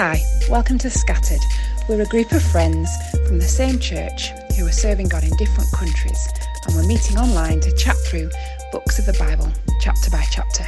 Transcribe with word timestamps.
Hi, 0.00 0.22
welcome 0.48 0.78
to 0.78 0.90
Scattered. 0.90 1.40
We're 1.88 2.02
a 2.02 2.06
group 2.06 2.30
of 2.30 2.40
friends 2.40 2.88
from 3.26 3.40
the 3.40 3.44
same 3.44 3.80
church 3.80 4.30
who 4.56 4.64
are 4.64 4.70
serving 4.70 5.08
God 5.08 5.24
in 5.24 5.36
different 5.38 5.72
countries, 5.72 6.28
and 6.64 6.76
we're 6.76 6.86
meeting 6.86 7.18
online 7.18 7.58
to 7.58 7.74
chat 7.74 7.96
through 8.06 8.30
books 8.70 9.00
of 9.00 9.06
the 9.06 9.12
Bible, 9.14 9.52
chapter 9.80 10.08
by 10.08 10.24
chapter. 10.30 10.64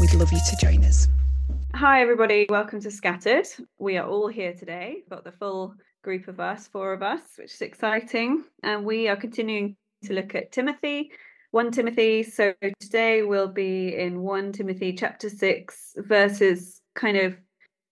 We'd 0.00 0.12
love 0.14 0.32
you 0.32 0.40
to 0.40 0.56
join 0.60 0.84
us. 0.84 1.06
Hi, 1.72 2.02
everybody. 2.02 2.46
Welcome 2.48 2.80
to 2.80 2.90
Scattered. 2.90 3.46
We 3.78 3.96
are 3.96 4.08
all 4.08 4.26
here 4.26 4.54
today. 4.54 5.04
Got 5.08 5.22
the 5.22 5.30
full 5.30 5.76
group 6.02 6.26
of 6.26 6.40
us, 6.40 6.66
four 6.66 6.92
of 6.94 7.02
us, 7.04 7.20
which 7.38 7.54
is 7.54 7.62
exciting. 7.62 8.42
And 8.64 8.84
we 8.84 9.06
are 9.06 9.14
continuing 9.14 9.76
to 10.06 10.14
look 10.14 10.34
at 10.34 10.50
Timothy, 10.50 11.12
1 11.52 11.70
Timothy. 11.70 12.24
So 12.24 12.54
today 12.80 13.22
we'll 13.22 13.52
be 13.52 13.94
in 13.96 14.22
1 14.22 14.50
Timothy 14.50 14.94
chapter 14.94 15.30
6, 15.30 15.92
verses 15.98 16.80
kind 16.96 17.16
of 17.18 17.36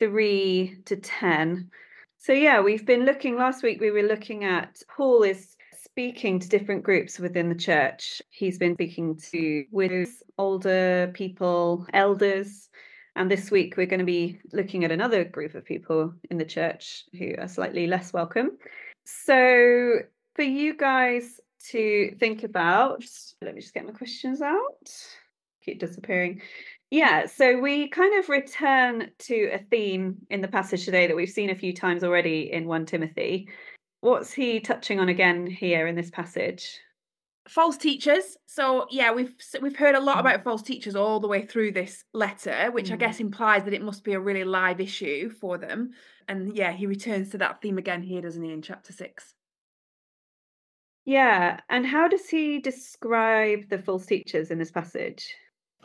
3 0.03 0.79
to 0.85 0.97
10. 0.97 1.71
So, 2.19 2.33
yeah, 2.33 2.61
we've 2.61 2.85
been 2.85 3.05
looking, 3.05 3.37
last 3.37 3.63
week 3.63 3.81
we 3.81 3.93
were 3.93 4.03
looking 4.03 4.43
at 4.43 4.83
Paul 4.89 5.23
is 5.23 5.57
speaking 5.81 6.41
to 6.41 6.49
different 6.49 6.83
groups 6.83 7.21
within 7.21 7.49
the 7.49 7.55
church. 7.55 8.21
He's 8.31 8.59
been 8.59 8.75
speaking 8.75 9.17
to 9.31 9.65
widows, 9.71 10.25
older 10.39 11.13
people, 11.15 11.87
elders. 11.93 12.69
And 13.15 13.31
this 13.31 13.53
week 13.53 13.77
we're 13.77 13.87
going 13.87 14.01
to 14.01 14.05
be 14.05 14.41
looking 14.53 14.85
at 14.85 14.91
another 14.91 15.23
group 15.23 15.55
of 15.55 15.65
people 15.65 16.13
in 16.31 16.37
the 16.37 16.45
church 16.45 17.05
who 17.17 17.37
are 17.39 17.47
slightly 17.47 17.87
less 17.87 18.13
welcome. 18.13 18.59
So, 19.05 20.01
for 20.35 20.43
you 20.43 20.77
guys 20.77 21.41
to 21.71 22.17
think 22.19 22.43
about, 22.43 23.05
let 23.41 23.55
me 23.55 23.61
just 23.61 23.73
get 23.73 23.87
my 23.87 23.93
questions 23.93 24.43
out. 24.43 24.91
Keep 25.65 25.79
disappearing. 25.79 26.43
Yeah, 26.93 27.25
so 27.25 27.59
we 27.59 27.89
kind 27.89 28.19
of 28.19 28.29
return 28.29 29.13
to 29.21 29.49
a 29.51 29.59
theme 29.71 30.19
in 30.29 30.43
the 30.43 30.47
passage 30.47 30.85
today 30.85 31.07
that 31.07 31.17
we've 31.17 31.27
seen 31.27 31.49
a 31.49 31.55
few 31.55 31.73
times 31.73 32.05
already 32.05 32.53
in 32.53 32.67
1 32.67 32.85
Timothy. 32.85 33.49
What's 34.03 34.31
he 34.31 34.61
touching 34.61 35.01
on 35.01 35.09
again 35.09 35.47
here 35.47 35.87
in 35.87 35.97
this 35.97 36.11
passage? 36.11 36.79
false 37.49 37.77
teachers 37.77 38.37
so 38.47 38.87
yeah 38.89 39.13
we've 39.13 39.35
we've 39.61 39.75
heard 39.75 39.97
a 39.97 40.01
lot 40.01 40.19
mm. 40.19 40.21
about 40.21 40.45
false 40.45 40.63
teachers 40.63 40.95
all 40.95 41.19
the 41.19 41.27
way 41.27 41.45
through 41.45 41.73
this 41.73 42.05
letter 42.15 42.71
which 42.71 42.91
mm. 42.91 42.93
i 42.93 42.97
guess 42.97 43.19
implies 43.19 43.65
that 43.65 43.75
it 43.75 43.83
must 43.83 44.05
be 44.05 44.13
a 44.13 44.21
really 44.21 44.45
live 44.45 44.81
issue 44.81 45.29
for 45.29 45.59
them 45.59 45.91
and 46.29 46.55
yeah 46.55 46.71
he 46.71 46.87
returns 46.87 47.31
to 47.31 47.39
that 47.39 47.61
theme 47.61 47.79
again 47.79 48.01
here 48.01 48.21
doesn't 48.21 48.45
he 48.45 48.53
in 48.53 48.63
chapter 48.63 48.93
6 48.93 49.35
yeah 51.05 51.59
and 51.69 51.85
how 51.85 52.07
does 52.07 52.29
he 52.29 52.61
describe 52.61 53.69
the 53.71 53.79
false 53.79 54.07
teachers 54.07 54.53
in 54.53 54.59
this 54.61 54.71
passage 54.71 55.35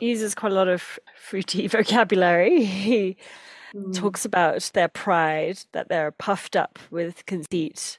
uses 0.00 0.34
quite 0.34 0.52
a 0.52 0.54
lot 0.54 0.68
of 0.68 0.98
fruity 1.16 1.66
vocabulary. 1.68 2.64
He 2.64 3.16
mm. 3.74 3.94
talks 3.94 4.24
about 4.24 4.70
their 4.74 4.88
pride, 4.88 5.60
that 5.72 5.88
they're 5.88 6.12
puffed 6.12 6.56
up 6.56 6.78
with 6.90 7.26
conceit. 7.26 7.98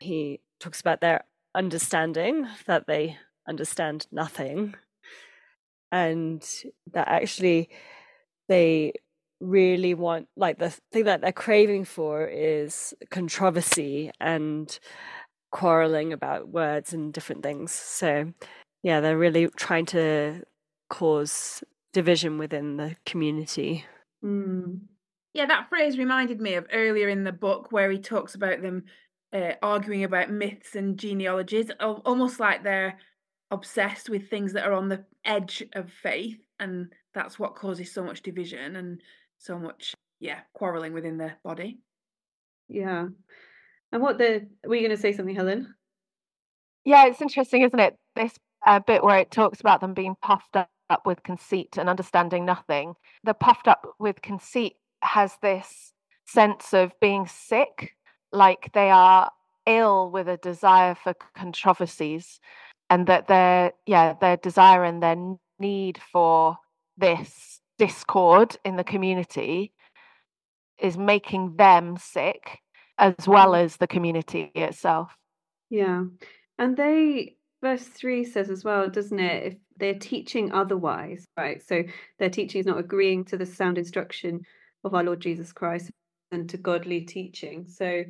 He 0.00 0.40
talks 0.60 0.80
about 0.80 1.00
their 1.00 1.24
understanding, 1.54 2.46
that 2.66 2.86
they 2.86 3.18
understand 3.48 4.06
nothing, 4.10 4.74
and 5.92 6.44
that 6.92 7.08
actually 7.08 7.68
they 8.48 8.92
really 9.40 9.94
want, 9.94 10.28
like, 10.36 10.58
the 10.58 10.70
thing 10.92 11.04
that 11.04 11.20
they're 11.20 11.32
craving 11.32 11.84
for 11.84 12.26
is 12.26 12.94
controversy 13.10 14.10
and 14.20 14.78
quarreling 15.50 16.12
about 16.12 16.48
words 16.48 16.92
and 16.92 17.12
different 17.12 17.42
things. 17.42 17.70
So, 17.70 18.32
yeah, 18.82 19.00
they're 19.00 19.18
really 19.18 19.48
trying 19.56 19.86
to 19.86 20.42
cause 20.94 21.64
division 21.92 22.38
within 22.38 22.76
the 22.76 22.94
community. 23.04 23.84
Mm. 24.24 24.80
Yeah, 25.32 25.46
that 25.46 25.68
phrase 25.68 25.98
reminded 25.98 26.40
me 26.40 26.54
of 26.54 26.66
earlier 26.72 27.08
in 27.08 27.24
the 27.24 27.32
book 27.32 27.72
where 27.72 27.90
he 27.90 27.98
talks 27.98 28.36
about 28.36 28.62
them 28.62 28.84
uh, 29.32 29.54
arguing 29.60 30.04
about 30.04 30.30
myths 30.30 30.76
and 30.76 30.96
genealogies, 30.96 31.68
almost 31.80 32.38
like 32.38 32.62
they're 32.62 32.96
obsessed 33.50 34.08
with 34.08 34.30
things 34.30 34.52
that 34.52 34.64
are 34.64 34.72
on 34.72 34.88
the 34.88 35.04
edge 35.24 35.64
of 35.72 35.90
faith, 35.90 36.38
and 36.60 36.92
that's 37.12 37.40
what 37.40 37.56
causes 37.56 37.92
so 37.92 38.04
much 38.04 38.22
division 38.22 38.76
and 38.76 39.00
so 39.38 39.58
much, 39.58 39.94
yeah, 40.20 40.40
quarreling 40.52 40.92
within 40.92 41.18
the 41.18 41.32
body. 41.42 41.78
Yeah. 42.68 43.08
And 43.90 44.02
what 44.02 44.18
the 44.18 44.46
were 44.64 44.76
you 44.76 44.86
going 44.86 44.96
to 44.96 45.02
say 45.02 45.12
something, 45.12 45.34
Helen? 45.34 45.74
Yeah, 46.84 47.06
it's 47.06 47.20
interesting, 47.20 47.62
isn't 47.62 47.80
it? 47.80 47.96
This 48.14 48.38
uh, 48.64 48.78
bit 48.78 49.02
where 49.02 49.18
it 49.18 49.32
talks 49.32 49.60
about 49.60 49.80
them 49.80 49.94
being 49.94 50.14
puffed 50.22 50.54
up 50.54 50.68
up 50.90 51.06
with 51.06 51.22
conceit 51.22 51.76
and 51.78 51.88
understanding 51.88 52.44
nothing. 52.44 52.94
The 53.24 53.34
puffed 53.34 53.68
up 53.68 53.94
with 53.98 54.22
conceit 54.22 54.76
has 55.02 55.36
this 55.42 55.92
sense 56.26 56.72
of 56.72 56.92
being 57.00 57.26
sick, 57.26 57.94
like 58.32 58.72
they 58.72 58.90
are 58.90 59.30
ill 59.66 60.10
with 60.10 60.28
a 60.28 60.36
desire 60.36 60.94
for 60.94 61.14
controversies, 61.34 62.40
and 62.90 63.06
that 63.06 63.28
their 63.28 63.72
yeah 63.86 64.14
their 64.20 64.36
desire 64.36 64.84
and 64.84 65.02
their 65.02 65.16
need 65.58 66.00
for 66.12 66.56
this 66.96 67.60
discord 67.78 68.56
in 68.64 68.76
the 68.76 68.84
community 68.84 69.72
is 70.78 70.96
making 70.96 71.56
them 71.56 71.96
sick 71.96 72.58
as 72.98 73.14
well 73.26 73.54
as 73.54 73.76
the 73.76 73.86
community 73.86 74.50
itself. 74.54 75.16
Yeah. 75.70 76.04
And 76.58 76.76
they 76.76 77.36
verse 77.62 77.84
3 77.84 78.24
says 78.24 78.50
as 78.50 78.64
well, 78.64 78.88
doesn't 78.88 79.18
it? 79.18 79.46
If 79.46 79.54
they're 79.78 79.98
teaching 79.98 80.52
otherwise, 80.52 81.24
right? 81.36 81.62
So 81.66 81.82
their 82.18 82.30
teaching 82.30 82.60
is 82.60 82.66
not 82.66 82.78
agreeing 82.78 83.24
to 83.26 83.36
the 83.36 83.46
sound 83.46 83.78
instruction 83.78 84.42
of 84.84 84.94
our 84.94 85.02
Lord 85.02 85.20
Jesus 85.20 85.52
Christ 85.52 85.90
and 86.30 86.48
to 86.50 86.56
godly 86.56 87.02
teaching. 87.02 87.66
So, 87.66 88.04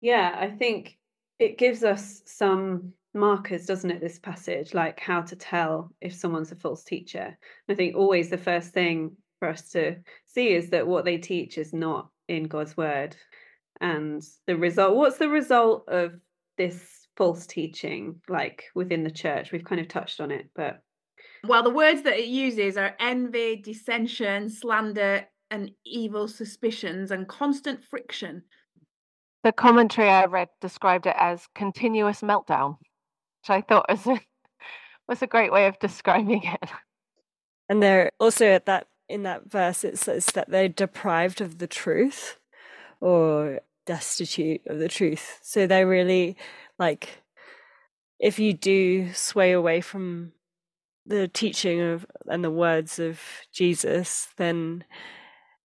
yeah, 0.00 0.36
I 0.38 0.50
think 0.50 0.98
it 1.38 1.58
gives 1.58 1.84
us 1.84 2.22
some 2.26 2.92
markers, 3.14 3.66
doesn't 3.66 3.90
it? 3.90 4.00
This 4.00 4.18
passage, 4.18 4.74
like 4.74 5.00
how 5.00 5.22
to 5.22 5.36
tell 5.36 5.90
if 6.00 6.14
someone's 6.14 6.52
a 6.52 6.56
false 6.56 6.84
teacher. 6.84 7.36
I 7.68 7.74
think 7.74 7.96
always 7.96 8.30
the 8.30 8.38
first 8.38 8.72
thing 8.72 9.16
for 9.38 9.48
us 9.48 9.70
to 9.70 9.96
see 10.26 10.54
is 10.54 10.70
that 10.70 10.86
what 10.86 11.04
they 11.04 11.18
teach 11.18 11.58
is 11.58 11.72
not 11.72 12.08
in 12.28 12.44
God's 12.44 12.76
word. 12.76 13.16
And 13.80 14.22
the 14.46 14.56
result, 14.56 14.96
what's 14.96 15.18
the 15.18 15.28
result 15.28 15.88
of 15.88 16.14
this 16.56 17.03
false 17.16 17.46
teaching 17.46 18.20
like 18.28 18.64
within 18.74 19.04
the 19.04 19.10
church. 19.10 19.52
We've 19.52 19.64
kind 19.64 19.80
of 19.80 19.88
touched 19.88 20.20
on 20.20 20.30
it 20.30 20.48
but 20.54 20.80
well 21.46 21.62
the 21.62 21.70
words 21.70 22.02
that 22.02 22.18
it 22.18 22.26
uses 22.26 22.76
are 22.76 22.96
envy 23.00 23.56
dissension 23.56 24.48
slander 24.50 25.26
and 25.50 25.70
evil 25.84 26.28
suspicions 26.28 27.10
and 27.10 27.28
constant 27.28 27.80
friction. 27.84 28.42
The 29.42 29.52
commentary 29.52 30.08
i 30.08 30.24
read 30.24 30.48
described 30.60 31.06
it 31.06 31.16
as 31.18 31.46
continuous 31.54 32.20
meltdown 32.22 32.76
which 32.78 33.50
i 33.50 33.60
thought 33.60 33.86
was 33.88 34.06
a, 34.06 34.20
was 35.08 35.22
a 35.22 35.26
great 35.26 35.52
way 35.52 35.66
of 35.66 35.78
describing 35.78 36.42
it. 36.44 36.70
And 37.68 37.82
they're 37.82 38.10
also 38.20 38.46
at 38.46 38.66
that 38.66 38.88
in 39.08 39.22
that 39.24 39.50
verse 39.50 39.84
it 39.84 39.98
says 39.98 40.26
that 40.26 40.50
they're 40.50 40.68
deprived 40.68 41.40
of 41.40 41.58
the 41.58 41.66
truth 41.66 42.38
or 43.00 43.60
destitute 43.86 44.62
of 44.66 44.78
the 44.78 44.88
truth. 44.88 45.40
So 45.42 45.66
they 45.66 45.84
really 45.84 46.36
like 46.78 47.22
if 48.20 48.38
you 48.38 48.52
do 48.52 49.12
sway 49.12 49.52
away 49.52 49.80
from 49.80 50.32
the 51.06 51.28
teaching 51.28 51.80
of 51.80 52.06
and 52.26 52.42
the 52.42 52.50
words 52.50 52.98
of 52.98 53.20
Jesus, 53.52 54.28
then 54.36 54.84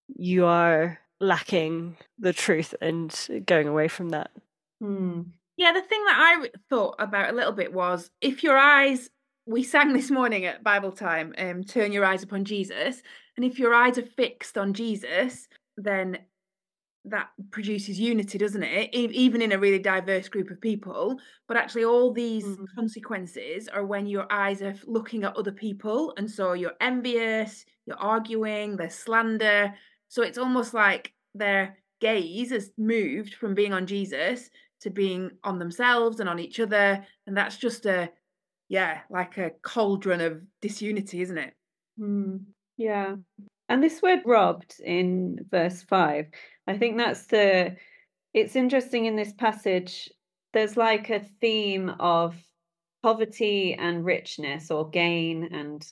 you 0.08 0.46
are 0.46 1.00
lacking 1.22 1.98
the 2.18 2.34
truth 2.34 2.74
and 2.82 3.28
going 3.46 3.68
away 3.68 3.88
from 3.88 4.10
that. 4.10 4.32
Hmm. 4.82 5.22
Yeah, 5.58 5.74
the 5.74 5.82
thing 5.82 6.04
that 6.06 6.18
I 6.18 6.50
thought 6.70 6.96
about 7.00 7.30
a 7.30 7.36
little 7.36 7.52
bit 7.52 7.74
was 7.74 8.12
if 8.22 8.44
your 8.44 8.58
eyes, 8.58 9.10
we 9.46 9.64
sang 9.64 9.94
this 9.94 10.10
morning 10.10 10.46
at 10.46 10.64
Bible 10.64 10.92
time, 10.92 11.34
um, 11.38 11.64
turn 11.64 11.92
your 11.92 12.06
eyes 12.06 12.24
upon 12.24 12.46
Jesus, 12.46 13.02
and 13.36 13.46
if 13.46 13.60
your 13.60 13.74
eyes 13.74 13.98
are 13.98 14.06
fixed 14.06 14.58
on 14.58 14.74
Jesus, 14.74 15.48
then 15.76 16.20
that 17.06 17.30
produces 17.52 18.00
unity, 18.00 18.38
doesn't 18.38 18.64
it? 18.64 18.90
even 18.94 19.42
in 19.42 19.52
a 19.52 19.60
really 19.60 19.80
diverse 19.80 20.28
group 20.28 20.50
of 20.52 20.62
people. 20.62 21.18
But 21.48 21.58
actually, 21.58 21.86
all 21.86 22.12
these 22.12 22.46
mm. 22.46 22.66
consequences 22.76 23.68
are 23.68 23.86
when 23.86 24.06
your 24.06 24.32
eyes 24.32 24.62
are 24.62 24.76
looking 24.86 25.24
at 25.24 25.36
other 25.36 25.52
people. 25.52 26.14
And 26.18 26.30
so 26.30 26.54
you're 26.54 26.74
envious, 26.82 27.66
you're 27.86 27.98
arguing, 27.98 28.76
there's 28.76 28.96
slander. 28.96 29.74
So 30.10 30.24
it's 30.24 30.38
almost 30.38 30.74
like 30.74 31.14
their 31.34 31.78
gaze 32.02 32.52
has 32.52 32.72
moved 32.78 33.34
from 33.34 33.54
being 33.54 33.74
on 33.74 33.88
Jesus 33.88 34.50
to 34.82 34.90
being 34.90 35.32
on 35.44 35.60
themselves 35.60 36.20
and 36.20 36.30
on 36.30 36.40
each 36.40 36.60
other. 36.60 37.06
And 37.28 37.36
that's 37.36 37.58
just 37.58 37.86
a, 37.86 38.10
yeah, 38.68 39.00
like 39.10 39.38
a 39.38 39.52
cauldron 39.62 40.22
of 40.22 40.42
disunity, 40.62 41.22
isn't 41.22 41.38
it? 41.38 41.54
Mm. 42.00 42.42
Yeah. 42.78 43.16
And 43.68 43.84
this 43.84 44.02
word 44.02 44.22
robbed 44.26 44.82
in 44.84 45.46
verse 45.52 45.84
5, 45.84 46.26
I 46.70 46.78
think 46.78 46.98
that's 46.98 47.26
the, 47.28 47.76
it's 48.34 48.56
interesting 48.56 49.06
in 49.06 49.16
this 49.16 49.34
passage, 49.34 50.10
there's 50.54 50.78
like 50.78 51.10
a 51.10 51.20
theme 51.42 51.90
of 52.00 52.36
poverty 53.04 53.74
and 53.74 54.06
richness 54.06 54.72
or 54.72 54.90
gain 54.90 55.50
and 55.54 55.86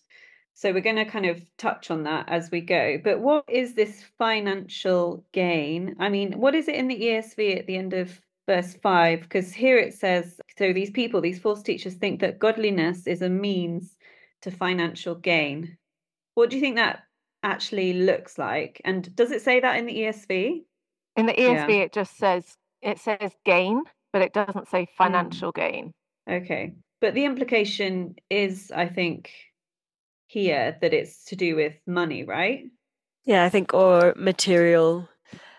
So 0.53 0.73
we're 0.73 0.81
going 0.81 0.95
to 0.95 1.05
kind 1.05 1.27
of 1.27 1.39
touch 1.57 1.91
on 1.91 2.03
that 2.03 2.29
as 2.29 2.49
we 2.49 2.61
go. 2.61 2.97
But 3.03 3.19
what 3.19 3.45
is 3.47 3.75
this 3.75 4.03
financial 4.17 5.23
gain? 5.31 5.95
I 5.99 6.09
mean, 6.09 6.39
what 6.39 6.55
is 6.55 6.67
it 6.67 6.73
in 6.75 6.87
the 6.87 6.99
ESV 6.99 7.59
at 7.59 7.67
the 7.67 7.77
end 7.77 7.93
of 7.93 8.19
verse 8.47 8.73
5? 8.73 9.21
Because 9.21 9.53
here 9.53 9.77
it 9.77 9.93
says 9.93 10.41
so 10.57 10.73
these 10.73 10.89
people, 10.89 11.21
these 11.21 11.39
false 11.39 11.61
teachers, 11.61 11.93
think 11.93 12.21
that 12.21 12.39
godliness 12.39 13.05
is 13.05 13.21
a 13.21 13.29
means 13.29 13.97
to 14.41 14.49
financial 14.49 15.13
gain. 15.13 15.77
What 16.33 16.49
do 16.49 16.55
you 16.55 16.61
think 16.61 16.77
that 16.77 17.03
actually 17.43 17.93
looks 17.93 18.39
like? 18.39 18.81
And 18.83 19.15
does 19.15 19.31
it 19.31 19.43
say 19.43 19.59
that 19.59 19.77
in 19.77 19.85
the 19.85 19.95
ESV? 19.95 20.63
In 21.17 21.25
the 21.25 21.33
ESV, 21.33 21.69
yeah. 21.69 21.83
it 21.83 21.93
just 21.93 22.17
says 22.17 22.57
it 22.81 22.99
says 22.99 23.31
gain, 23.43 23.83
but 24.13 24.21
it 24.21 24.33
doesn't 24.33 24.69
say 24.69 24.85
hmm. 24.85 25.03
financial 25.03 25.51
mm. 25.51 25.55
gain. 25.55 25.93
Okay, 26.29 26.75
but 27.01 27.13
the 27.13 27.25
implication 27.25 28.15
is, 28.29 28.71
I 28.73 28.87
think, 28.87 29.31
here 30.27 30.77
that 30.81 30.93
it's 30.93 31.25
to 31.25 31.35
do 31.35 31.55
with 31.55 31.73
money, 31.87 32.23
right? 32.23 32.65
Yeah, 33.25 33.43
I 33.43 33.49
think, 33.49 33.73
or 33.73 34.13
material 34.15 35.09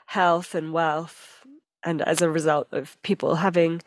health 0.06 0.54
and 0.54 0.72
wealth, 0.72 1.44
and 1.84 2.02
as 2.02 2.22
a 2.22 2.30
result 2.30 2.68
of 2.72 3.00
people 3.02 3.34
having. 3.34 3.82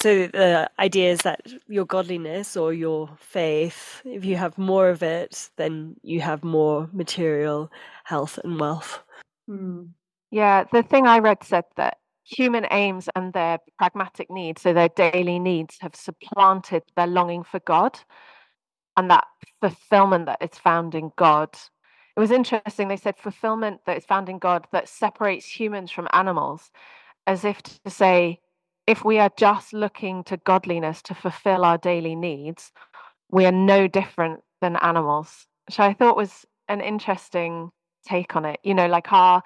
So 0.00 0.28
the 0.28 0.70
idea 0.78 1.10
is 1.10 1.20
that 1.20 1.40
your 1.66 1.84
godliness 1.84 2.56
or 2.56 2.72
your 2.72 3.10
faith, 3.18 4.00
if 4.04 4.24
you 4.24 4.36
have 4.36 4.56
more 4.56 4.88
of 4.88 5.02
it, 5.02 5.50
then 5.56 5.96
you 6.02 6.20
have 6.20 6.44
more 6.44 6.88
material 6.92 7.70
health 8.04 8.38
and 8.44 8.60
wealth. 8.60 9.00
Hmm. 9.48 9.86
Yeah, 10.32 10.64
the 10.72 10.82
thing 10.82 11.06
I 11.06 11.18
read 11.18 11.44
said 11.44 11.64
that 11.76 11.98
human 12.24 12.66
aims 12.70 13.10
and 13.14 13.34
their 13.34 13.58
pragmatic 13.76 14.30
needs, 14.30 14.62
so 14.62 14.72
their 14.72 14.88
daily 14.88 15.38
needs, 15.38 15.76
have 15.80 15.94
supplanted 15.94 16.82
their 16.96 17.06
longing 17.06 17.44
for 17.44 17.60
God 17.60 18.00
and 18.96 19.10
that 19.10 19.26
fulfillment 19.60 20.24
that 20.26 20.38
is 20.40 20.58
found 20.58 20.94
in 20.94 21.12
God. 21.16 21.50
It 22.16 22.20
was 22.20 22.30
interesting, 22.30 22.88
they 22.88 22.96
said 22.96 23.18
fulfillment 23.18 23.80
that 23.84 23.98
is 23.98 24.06
found 24.06 24.30
in 24.30 24.38
God 24.38 24.66
that 24.72 24.88
separates 24.88 25.46
humans 25.46 25.90
from 25.90 26.08
animals, 26.14 26.70
as 27.26 27.44
if 27.44 27.62
to 27.62 27.90
say, 27.90 28.40
if 28.86 29.04
we 29.04 29.18
are 29.18 29.30
just 29.36 29.74
looking 29.74 30.24
to 30.24 30.38
godliness 30.38 31.02
to 31.02 31.14
fulfill 31.14 31.62
our 31.62 31.76
daily 31.76 32.16
needs, 32.16 32.72
we 33.30 33.44
are 33.44 33.52
no 33.52 33.86
different 33.86 34.40
than 34.62 34.76
animals, 34.76 35.46
which 35.68 35.78
I 35.78 35.92
thought 35.92 36.16
was 36.16 36.46
an 36.68 36.80
interesting 36.80 37.70
take 38.08 38.34
on 38.34 38.46
it. 38.46 38.60
You 38.62 38.72
know, 38.74 38.86
like 38.86 39.12
our 39.12 39.42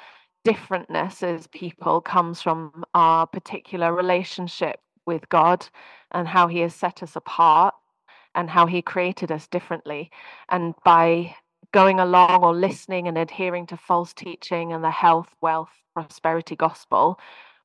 differentness 0.46 1.22
as 1.22 1.46
people 1.48 2.00
comes 2.00 2.40
from 2.40 2.84
our 2.94 3.26
particular 3.26 3.92
relationship 3.92 4.80
with 5.06 5.28
God 5.28 5.66
and 6.12 6.28
how 6.28 6.46
He 6.46 6.60
has 6.60 6.74
set 6.74 7.02
us 7.02 7.16
apart 7.16 7.74
and 8.34 8.48
how 8.48 8.66
He 8.66 8.82
created 8.82 9.32
us 9.32 9.48
differently. 9.48 10.10
And 10.48 10.74
by 10.84 11.34
going 11.72 11.98
along 11.98 12.44
or 12.44 12.54
listening 12.54 13.08
and 13.08 13.18
adhering 13.18 13.66
to 13.66 13.76
false 13.76 14.12
teaching 14.12 14.72
and 14.72 14.84
the 14.84 14.90
health, 14.90 15.34
wealth, 15.40 15.72
prosperity 15.94 16.56
gospel, 16.56 17.18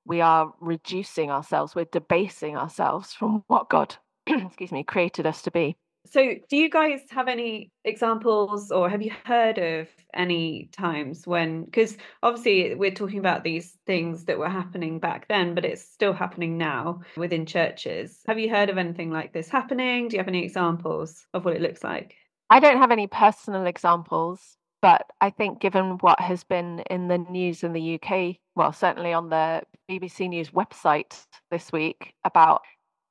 we 0.05 0.21
are 0.21 0.51
reducing 0.59 1.29
ourselves, 1.29 1.75
we're 1.75 1.85
debasing 1.85 2.57
ourselves 2.57 3.13
from 3.13 3.43
what 3.47 3.69
God, 3.69 3.95
excuse 4.27 4.71
me, 4.71 4.83
created 4.83 5.27
us 5.27 5.43
to 5.43 5.51
be. 5.51 5.75
So, 6.07 6.35
do 6.49 6.57
you 6.57 6.69
guys 6.69 7.01
have 7.11 7.27
any 7.27 7.71
examples 7.85 8.71
or 8.71 8.89
have 8.89 9.01
you 9.01 9.11
heard 9.23 9.57
of 9.59 9.87
any 10.13 10.69
times 10.71 11.25
when, 11.25 11.63
because 11.65 11.95
obviously 12.23 12.75
we're 12.75 12.91
talking 12.91 13.19
about 13.19 13.43
these 13.43 13.77
things 13.85 14.25
that 14.25 14.37
were 14.39 14.49
happening 14.49 14.99
back 14.99 15.27
then, 15.27 15.55
but 15.55 15.63
it's 15.63 15.83
still 15.83 16.13
happening 16.13 16.57
now 16.57 17.01
within 17.15 17.45
churches. 17.45 18.19
Have 18.27 18.39
you 18.39 18.49
heard 18.49 18.69
of 18.69 18.77
anything 18.77 19.11
like 19.11 19.31
this 19.31 19.47
happening? 19.47 20.07
Do 20.07 20.15
you 20.15 20.19
have 20.19 20.27
any 20.27 20.43
examples 20.43 21.25
of 21.33 21.45
what 21.45 21.55
it 21.55 21.61
looks 21.61 21.83
like? 21.83 22.15
I 22.49 22.59
don't 22.59 22.79
have 22.79 22.91
any 22.91 23.07
personal 23.07 23.65
examples, 23.65 24.57
but 24.81 25.05
I 25.21 25.29
think 25.29 25.61
given 25.61 25.97
what 25.99 26.19
has 26.19 26.43
been 26.43 26.79
in 26.89 27.07
the 27.07 27.19
news 27.19 27.63
in 27.63 27.73
the 27.73 27.99
UK, 28.01 28.35
well, 28.55 28.73
certainly 28.73 29.13
on 29.13 29.29
the 29.29 29.61
BBC 29.89 30.27
News 30.27 30.49
website 30.49 31.25
this 31.51 31.71
week 31.71 32.15
about 32.25 32.63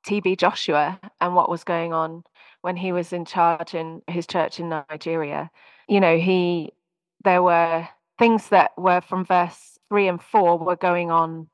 TB 0.05 0.37
Joshua 0.37 0.99
and 1.19 1.35
what 1.35 1.49
was 1.49 1.63
going 1.63 1.93
on 1.93 2.23
when 2.61 2.75
he 2.75 2.91
was 2.91 3.11
in 3.11 3.25
charge 3.25 3.73
in 3.73 4.01
his 4.07 4.27
church 4.27 4.59
in 4.59 4.69
Nigeria. 4.69 5.49
You 5.87 5.99
know, 5.99 6.17
he 6.17 6.71
there 7.23 7.43
were 7.43 7.87
things 8.17 8.49
that 8.49 8.71
were 8.77 9.01
from 9.01 9.25
verse 9.25 9.77
three 9.89 10.07
and 10.07 10.21
four 10.21 10.57
were 10.57 10.75
going 10.75 11.11
on 11.11 11.47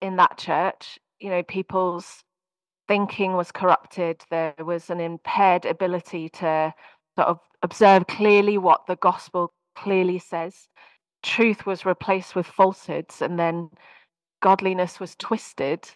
in 0.00 0.16
that 0.16 0.38
church. 0.38 0.98
You 1.20 1.30
know, 1.30 1.42
people's 1.42 2.22
thinking 2.88 3.32
was 3.32 3.52
corrupted. 3.52 4.24
There 4.30 4.54
was 4.58 4.90
an 4.90 5.00
impaired 5.00 5.64
ability 5.64 6.28
to 6.30 6.74
sort 7.18 7.28
of 7.28 7.40
observe 7.62 8.06
clearly 8.06 8.58
what 8.58 8.86
the 8.86 8.96
gospel 8.96 9.52
clearly 9.74 10.18
says. 10.18 10.68
Truth 11.22 11.66
was 11.66 11.84
replaced 11.84 12.36
with 12.36 12.46
falsehoods, 12.46 13.20
and 13.20 13.38
then 13.38 13.70
godliness 14.40 15.00
was 15.00 15.16
twisted 15.16 15.88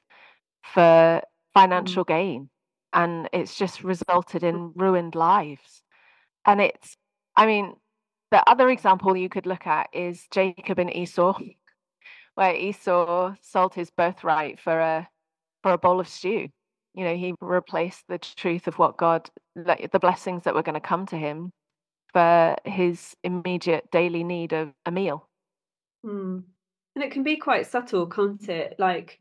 for 0.63 0.81
mm. 0.81 1.23
financial 1.55 2.05
gain 2.05 2.51
and 2.93 3.29
it's 3.33 3.57
just 3.57 3.85
resulted 3.85 4.43
in 4.43 4.73
ruined 4.75 5.15
lives. 5.15 5.83
And 6.47 6.61
it's, 6.61 6.97
I 7.37 7.47
mean, 7.47 7.75
the 8.31 8.49
other 8.49 8.69
example 8.69 9.17
you 9.17 9.29
could 9.29 9.47
look 9.47 9.67
at 9.67 9.89
is 9.93 10.27
Jacob 10.31 10.79
and 10.79 10.95
Esau, 10.95 11.39
where 12.35 12.55
Esau 12.55 13.35
sold 13.41 13.75
his 13.75 13.91
birthright 13.91 14.61
for 14.61 14.79
a 14.79 15.09
for 15.63 15.73
a 15.73 15.79
bowl 15.79 16.01
of 16.01 16.09
stew. 16.09 16.49
You 16.95 17.05
know, 17.05 17.15
he 17.15 17.35
replaced 17.41 18.05
the 18.09 18.19
truth 18.19 18.67
of 18.67 18.79
what 18.79 18.97
God, 18.97 19.31
the 19.55 19.99
blessings 20.01 20.45
that 20.45 20.55
were 20.55 20.63
going 20.63 20.75
to 20.75 20.81
come 20.81 21.07
to 21.07 21.17
him, 21.17 21.53
for 22.13 22.57
his 22.65 23.17
immediate 23.23 23.91
daily 23.91 24.25
need 24.25 24.53
of 24.53 24.73
a 24.87 24.91
meal. 24.91 25.29
Hmm. 26.05 26.41
And 26.95 27.05
it 27.05 27.13
can 27.13 27.23
be 27.23 27.37
quite 27.37 27.67
subtle, 27.67 28.07
can't 28.07 28.49
it? 28.49 28.75
Like 28.79 29.21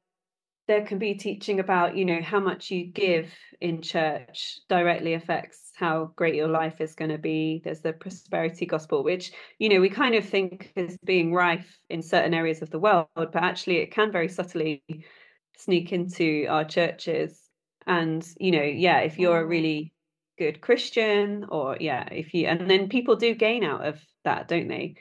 there 0.69 0.85
can 0.85 0.99
be 0.99 1.15
teaching 1.15 1.59
about 1.59 1.97
you 1.97 2.05
know 2.05 2.21
how 2.21 2.39
much 2.39 2.69
you 2.69 2.85
give 2.85 3.27
in 3.59 3.81
church 3.81 4.59
directly 4.69 5.15
affects 5.15 5.71
how 5.75 6.11
great 6.15 6.35
your 6.35 6.47
life 6.47 6.79
is 6.79 6.93
going 6.93 7.09
to 7.09 7.17
be. 7.17 7.59
There's 7.63 7.81
the 7.81 7.91
prosperity 7.91 8.67
gospel 8.67 9.03
which 9.03 9.31
you 9.57 9.67
know 9.67 9.81
we 9.81 9.89
kind 9.89 10.13
of 10.13 10.29
think 10.29 10.71
is 10.75 10.95
being 11.03 11.33
rife 11.33 11.75
in 11.89 12.03
certain 12.03 12.35
areas 12.35 12.61
of 12.61 12.69
the 12.69 12.77
world 12.77 13.07
but 13.15 13.35
actually 13.35 13.77
it 13.77 13.91
can 13.91 14.11
very 14.11 14.29
subtly 14.29 14.83
sneak 15.57 15.91
into 15.91 16.45
our 16.47 16.65
churches. 16.65 17.41
And 17.87 18.23
you 18.39 18.51
know 18.51 18.61
yeah 18.61 18.99
if 18.99 19.17
you're 19.17 19.41
a 19.41 19.45
really 19.45 19.91
good 20.37 20.61
christian 20.61 21.45
or 21.49 21.77
yeah 21.79 22.07
if 22.11 22.33
you 22.35 22.45
and 22.45 22.69
then 22.69 22.89
people 22.89 23.15
do 23.15 23.33
gain 23.33 23.63
out 23.63 23.87
of 23.87 23.99
that 24.23 24.47
don't 24.47 24.67
they? 24.67 24.97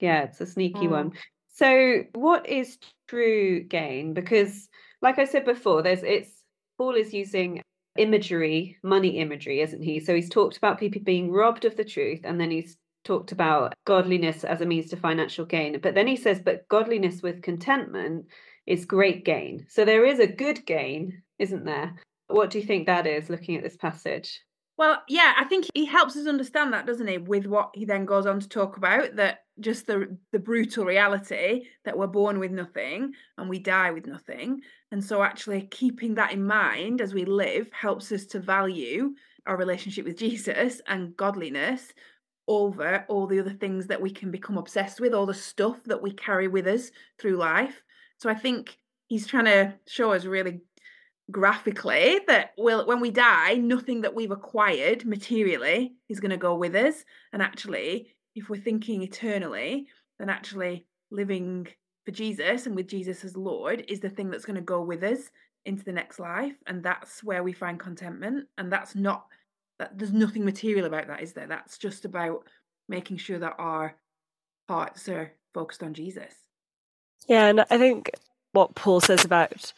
Yeah 0.00 0.24
it's 0.24 0.42
a 0.42 0.46
sneaky 0.46 0.86
mm. 0.86 0.90
one. 0.90 1.12
So 1.54 2.02
what 2.12 2.46
is 2.46 2.76
true 3.08 3.64
gain? 3.64 4.12
Because 4.12 4.68
like 5.02 5.18
I 5.18 5.24
said 5.24 5.44
before, 5.44 5.82
there's 5.82 6.02
it's 6.02 6.30
Paul 6.76 6.94
is 6.94 7.12
using 7.12 7.62
imagery, 7.96 8.76
money 8.82 9.18
imagery, 9.18 9.60
isn't 9.60 9.82
he? 9.82 10.00
So 10.00 10.14
he's 10.14 10.28
talked 10.28 10.56
about 10.56 10.78
people 10.78 11.02
being 11.02 11.32
robbed 11.32 11.64
of 11.64 11.76
the 11.76 11.84
truth, 11.84 12.20
and 12.24 12.40
then 12.40 12.50
he's 12.50 12.76
talked 13.04 13.32
about 13.32 13.74
godliness 13.84 14.44
as 14.44 14.60
a 14.60 14.66
means 14.66 14.90
to 14.90 14.96
financial 14.96 15.44
gain. 15.44 15.80
But 15.80 15.94
then 15.94 16.06
he 16.06 16.16
says, 16.16 16.40
but 16.44 16.68
godliness 16.68 17.22
with 17.22 17.42
contentment 17.42 18.26
is 18.66 18.84
great 18.84 19.24
gain. 19.24 19.66
So 19.68 19.84
there 19.84 20.04
is 20.04 20.18
a 20.18 20.26
good 20.26 20.64
gain, 20.66 21.22
isn't 21.38 21.64
there? 21.64 21.94
What 22.26 22.50
do 22.50 22.58
you 22.58 22.64
think 22.64 22.86
that 22.86 23.06
is 23.06 23.30
looking 23.30 23.56
at 23.56 23.62
this 23.62 23.76
passage? 23.76 24.42
Well, 24.76 25.02
yeah, 25.08 25.32
I 25.36 25.44
think 25.44 25.66
he 25.74 25.86
helps 25.86 26.16
us 26.16 26.28
understand 26.28 26.72
that, 26.72 26.86
doesn't 26.86 27.08
he? 27.08 27.18
With 27.18 27.46
what 27.46 27.70
he 27.74 27.84
then 27.84 28.04
goes 28.04 28.26
on 28.26 28.38
to 28.38 28.48
talk 28.48 28.76
about 28.76 29.16
that 29.16 29.40
just 29.58 29.86
the 29.86 30.16
the 30.30 30.38
brutal 30.38 30.84
reality 30.84 31.64
that 31.84 31.98
we're 31.98 32.06
born 32.06 32.38
with 32.38 32.52
nothing 32.52 33.12
and 33.36 33.48
we 33.48 33.58
die 33.58 33.90
with 33.90 34.06
nothing. 34.06 34.60
And 34.90 35.04
so 35.04 35.22
actually 35.22 35.62
keeping 35.62 36.14
that 36.14 36.32
in 36.32 36.46
mind 36.46 37.00
as 37.00 37.12
we 37.12 37.24
live 37.24 37.70
helps 37.72 38.10
us 38.10 38.24
to 38.26 38.40
value 38.40 39.14
our 39.46 39.56
relationship 39.56 40.04
with 40.04 40.18
Jesus 40.18 40.80
and 40.86 41.16
godliness 41.16 41.92
over 42.46 43.04
all 43.08 43.26
the 43.26 43.40
other 43.40 43.52
things 43.52 43.86
that 43.86 44.00
we 44.00 44.10
can 44.10 44.30
become 44.30 44.56
obsessed 44.56 45.00
with, 45.00 45.12
all 45.12 45.26
the 45.26 45.34
stuff 45.34 45.76
that 45.84 46.02
we 46.02 46.10
carry 46.12 46.48
with 46.48 46.66
us 46.66 46.90
through 47.18 47.36
life. 47.36 47.82
So 48.16 48.30
I 48.30 48.34
think 48.34 48.78
he's 49.08 49.26
trying 49.26 49.44
to 49.44 49.74
show 49.86 50.12
us 50.12 50.24
really 50.24 50.60
graphically 51.30 52.20
that 52.26 52.52
will 52.56 52.86
when 52.86 53.00
we 53.00 53.10
die 53.10 53.54
nothing 53.54 54.00
that 54.00 54.14
we've 54.14 54.30
acquired 54.30 55.04
materially 55.04 55.92
is 56.08 56.20
going 56.20 56.30
to 56.30 56.38
go 56.38 56.54
with 56.54 56.74
us 56.74 57.04
and 57.34 57.42
actually 57.42 58.14
if 58.34 58.48
we're 58.48 58.58
thinking 58.58 59.02
eternally 59.02 59.86
then 60.18 60.30
actually 60.30 60.86
living 61.10 61.66
for 62.08 62.12
Jesus 62.12 62.64
and 62.64 62.74
with 62.74 62.88
Jesus 62.88 63.22
as 63.22 63.36
Lord 63.36 63.84
is 63.86 64.00
the 64.00 64.08
thing 64.08 64.30
that's 64.30 64.46
going 64.46 64.56
to 64.56 64.62
go 64.62 64.80
with 64.80 65.02
us 65.02 65.30
into 65.66 65.84
the 65.84 65.92
next 65.92 66.18
life 66.18 66.54
and 66.66 66.82
that's 66.82 67.22
where 67.22 67.42
we 67.42 67.52
find 67.52 67.78
contentment 67.78 68.46
and 68.56 68.72
that's 68.72 68.94
not 68.94 69.26
that 69.78 69.98
there's 69.98 70.14
nothing 70.14 70.42
material 70.42 70.86
about 70.86 71.06
that 71.08 71.22
is 71.22 71.34
there? 71.34 71.46
That's 71.46 71.76
just 71.76 72.06
about 72.06 72.44
making 72.88 73.18
sure 73.18 73.38
that 73.38 73.56
our 73.58 73.94
hearts 74.70 75.06
are 75.10 75.32
focused 75.52 75.82
on 75.82 75.92
Jesus. 75.92 76.32
Yeah 77.26 77.44
and 77.48 77.60
i 77.60 77.76
think 77.76 78.10
what 78.52 78.74
paul 78.74 79.00
says 79.02 79.26
about 79.26 79.74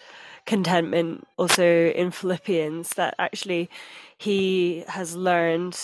contentment 0.47 1.27
also 1.37 1.65
in 1.65 2.13
Philippians 2.13 2.91
that 2.91 3.17
actually 3.19 3.69
he 4.17 4.85
has 4.87 5.17
learned 5.17 5.77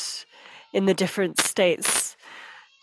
in 0.73 0.85
the 0.85 0.95
different 0.95 1.41
states 1.41 2.16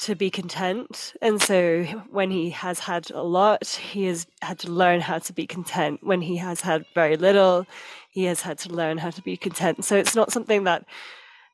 to 0.04 0.16
be 0.16 0.30
content. 0.30 1.14
And 1.22 1.42
so 1.42 1.84
when 2.10 2.32
he 2.32 2.50
has 2.52 2.80
had 2.80 3.10
a 3.12 3.24
lot, 3.24 3.66
he 3.68 4.06
has 4.06 4.28
had 4.42 4.60
to 4.60 4.72
learn 4.72 5.02
how 5.02 5.20
to 5.20 5.34
be 5.34 5.48
content. 5.48 6.00
When 6.04 6.22
he 6.22 6.38
has 6.38 6.62
had 6.62 6.86
very 6.94 7.18
little, 7.18 7.66
he 8.10 8.26
has 8.26 8.42
had 8.42 8.58
to 8.60 8.70
learn 8.70 8.98
how 8.98 9.10
to 9.10 9.22
be 9.22 9.38
content. 9.38 9.86
So 9.86 9.96
it's 9.96 10.16
not 10.16 10.32
something 10.32 10.66
that 10.66 10.86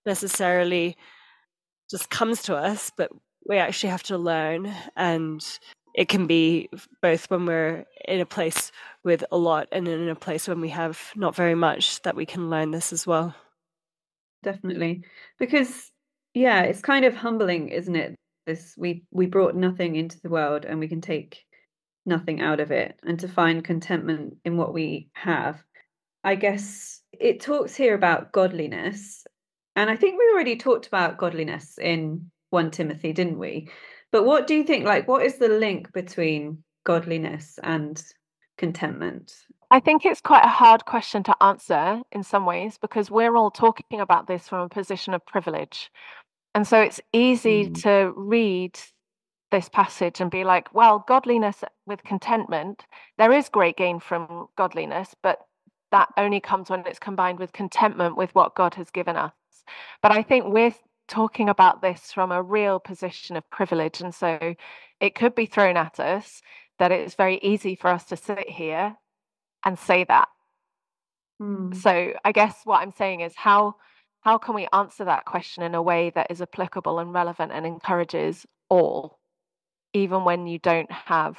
necessarily 0.05 0.97
just 1.89 2.09
comes 2.09 2.43
to 2.43 2.55
us, 2.55 2.91
but 2.95 3.11
we 3.47 3.57
actually 3.57 3.89
have 3.89 4.03
to 4.03 4.17
learn. 4.17 4.73
And 4.95 5.45
it 5.95 6.09
can 6.09 6.27
be 6.27 6.69
both 7.01 7.29
when 7.29 7.45
we're 7.45 7.85
in 8.05 8.19
a 8.19 8.25
place 8.25 8.71
with 9.03 9.23
a 9.31 9.37
lot 9.37 9.67
and 9.71 9.87
in 9.87 10.09
a 10.09 10.15
place 10.15 10.47
when 10.47 10.61
we 10.61 10.69
have 10.69 11.11
not 11.15 11.35
very 11.35 11.55
much 11.55 12.01
that 12.01 12.15
we 12.15 12.25
can 12.25 12.49
learn 12.49 12.71
this 12.71 12.93
as 12.93 13.05
well. 13.05 13.35
Definitely. 14.43 15.03
Because 15.37 15.91
yeah, 16.33 16.61
it's 16.61 16.81
kind 16.81 17.05
of 17.05 17.15
humbling, 17.15 17.69
isn't 17.69 17.95
it? 17.95 18.15
This 18.49 18.73
we 18.75 19.03
we 19.11 19.27
brought 19.27 19.53
nothing 19.55 19.95
into 19.95 20.19
the 20.21 20.29
world 20.29 20.65
and 20.65 20.79
we 20.79 20.87
can 20.87 21.01
take 21.01 21.45
nothing 22.03 22.41
out 22.41 22.59
of 22.59 22.71
it 22.71 22.99
and 23.03 23.19
to 23.19 23.27
find 23.27 23.63
contentment 23.63 24.37
in 24.43 24.57
what 24.57 24.73
we 24.73 25.09
have. 25.13 25.61
I 26.23 26.33
guess 26.33 27.01
it 27.11 27.41
talks 27.41 27.75
here 27.75 27.93
about 27.93 28.31
godliness. 28.31 29.23
And 29.75 29.87
I 29.87 29.95
think 29.95 30.17
we 30.17 30.31
already 30.33 30.55
talked 30.55 30.87
about 30.87 31.19
godliness 31.19 31.77
in 31.77 32.31
1 32.49 32.71
Timothy, 32.71 33.13
didn't 33.13 33.37
we? 33.37 33.69
But 34.11 34.25
what 34.25 34.47
do 34.47 34.55
you 34.55 34.63
think? 34.63 34.83
Like, 34.83 35.07
what 35.07 35.23
is 35.23 35.37
the 35.37 35.49
link 35.49 35.93
between 35.93 36.63
godliness 36.83 37.59
and 37.61 38.03
contentment? 38.57 39.31
I 39.69 39.79
think 39.79 40.07
it's 40.07 40.21
quite 40.21 40.43
a 40.43 40.55
hard 40.63 40.85
question 40.85 41.21
to 41.21 41.35
answer 41.39 42.01
in 42.11 42.23
some 42.23 42.47
ways 42.47 42.79
because 42.81 43.11
we're 43.11 43.35
all 43.35 43.51
talking 43.51 44.01
about 44.01 44.25
this 44.25 44.49
from 44.49 44.61
a 44.61 44.69
position 44.69 45.13
of 45.13 45.23
privilege. 45.27 45.91
And 46.59 46.67
so 46.67 46.81
it's 46.81 46.99
easy 47.13 47.69
mm. 47.69 47.81
to 47.83 48.11
read 48.17 48.77
this 49.49 49.69
passage 49.69 50.19
and 50.19 50.29
be 50.29 50.43
like, 50.43 50.75
well, 50.75 51.05
godliness 51.07 51.63
with 51.85 52.03
contentment, 52.03 52.85
there 53.17 53.31
is 53.31 53.47
great 53.47 53.77
gain 53.77 54.01
from 54.01 54.49
godliness, 54.57 55.15
but 55.23 55.39
that 55.93 56.09
only 56.17 56.41
comes 56.41 56.69
when 56.69 56.85
it's 56.85 56.99
combined 56.99 57.39
with 57.39 57.53
contentment 57.53 58.17
with 58.17 58.35
what 58.35 58.55
God 58.55 58.73
has 58.73 58.89
given 58.89 59.15
us. 59.15 59.31
But 60.01 60.11
I 60.11 60.21
think 60.21 60.47
we're 60.47 60.75
talking 61.07 61.47
about 61.47 61.81
this 61.81 62.11
from 62.11 62.29
a 62.29 62.43
real 62.43 62.77
position 62.77 63.37
of 63.37 63.49
privilege. 63.49 64.01
And 64.01 64.13
so 64.13 64.53
it 64.99 65.15
could 65.15 65.35
be 65.35 65.45
thrown 65.45 65.77
at 65.77 65.97
us 65.97 66.41
that 66.77 66.91
it's 66.91 67.15
very 67.15 67.39
easy 67.41 67.75
for 67.75 67.87
us 67.87 68.03
to 68.07 68.17
sit 68.17 68.49
here 68.49 68.97
and 69.63 69.79
say 69.79 70.03
that. 70.03 70.27
Mm. 71.41 71.73
So 71.73 72.15
I 72.25 72.33
guess 72.33 72.59
what 72.65 72.81
I'm 72.81 72.91
saying 72.91 73.21
is 73.21 73.33
how 73.37 73.75
how 74.21 74.37
can 74.37 74.55
we 74.55 74.67
answer 74.73 75.05
that 75.05 75.25
question 75.25 75.63
in 75.63 75.75
a 75.75 75.81
way 75.81 76.11
that 76.11 76.27
is 76.29 76.41
applicable 76.41 76.99
and 76.99 77.13
relevant 77.13 77.51
and 77.53 77.65
encourages 77.65 78.45
all, 78.69 79.19
even 79.93 80.23
when 80.23 80.47
you 80.47 80.59
don't 80.59 80.91
have 80.91 81.37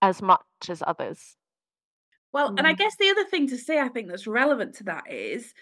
as 0.00 0.22
much 0.22 0.40
as 0.68 0.82
others? 0.86 1.36
Well, 2.32 2.50
mm. 2.50 2.58
and 2.58 2.66
I 2.66 2.72
hmm. 2.72 2.76
guess 2.76 2.96
the 2.96 3.10
other 3.10 3.24
thing 3.24 3.48
to 3.48 3.58
say, 3.58 3.78
I 3.78 3.88
think 3.88 4.08
that's 4.08 4.26
relevant 4.26 4.74
to 4.76 4.84
that 4.84 5.04
is 5.10 5.52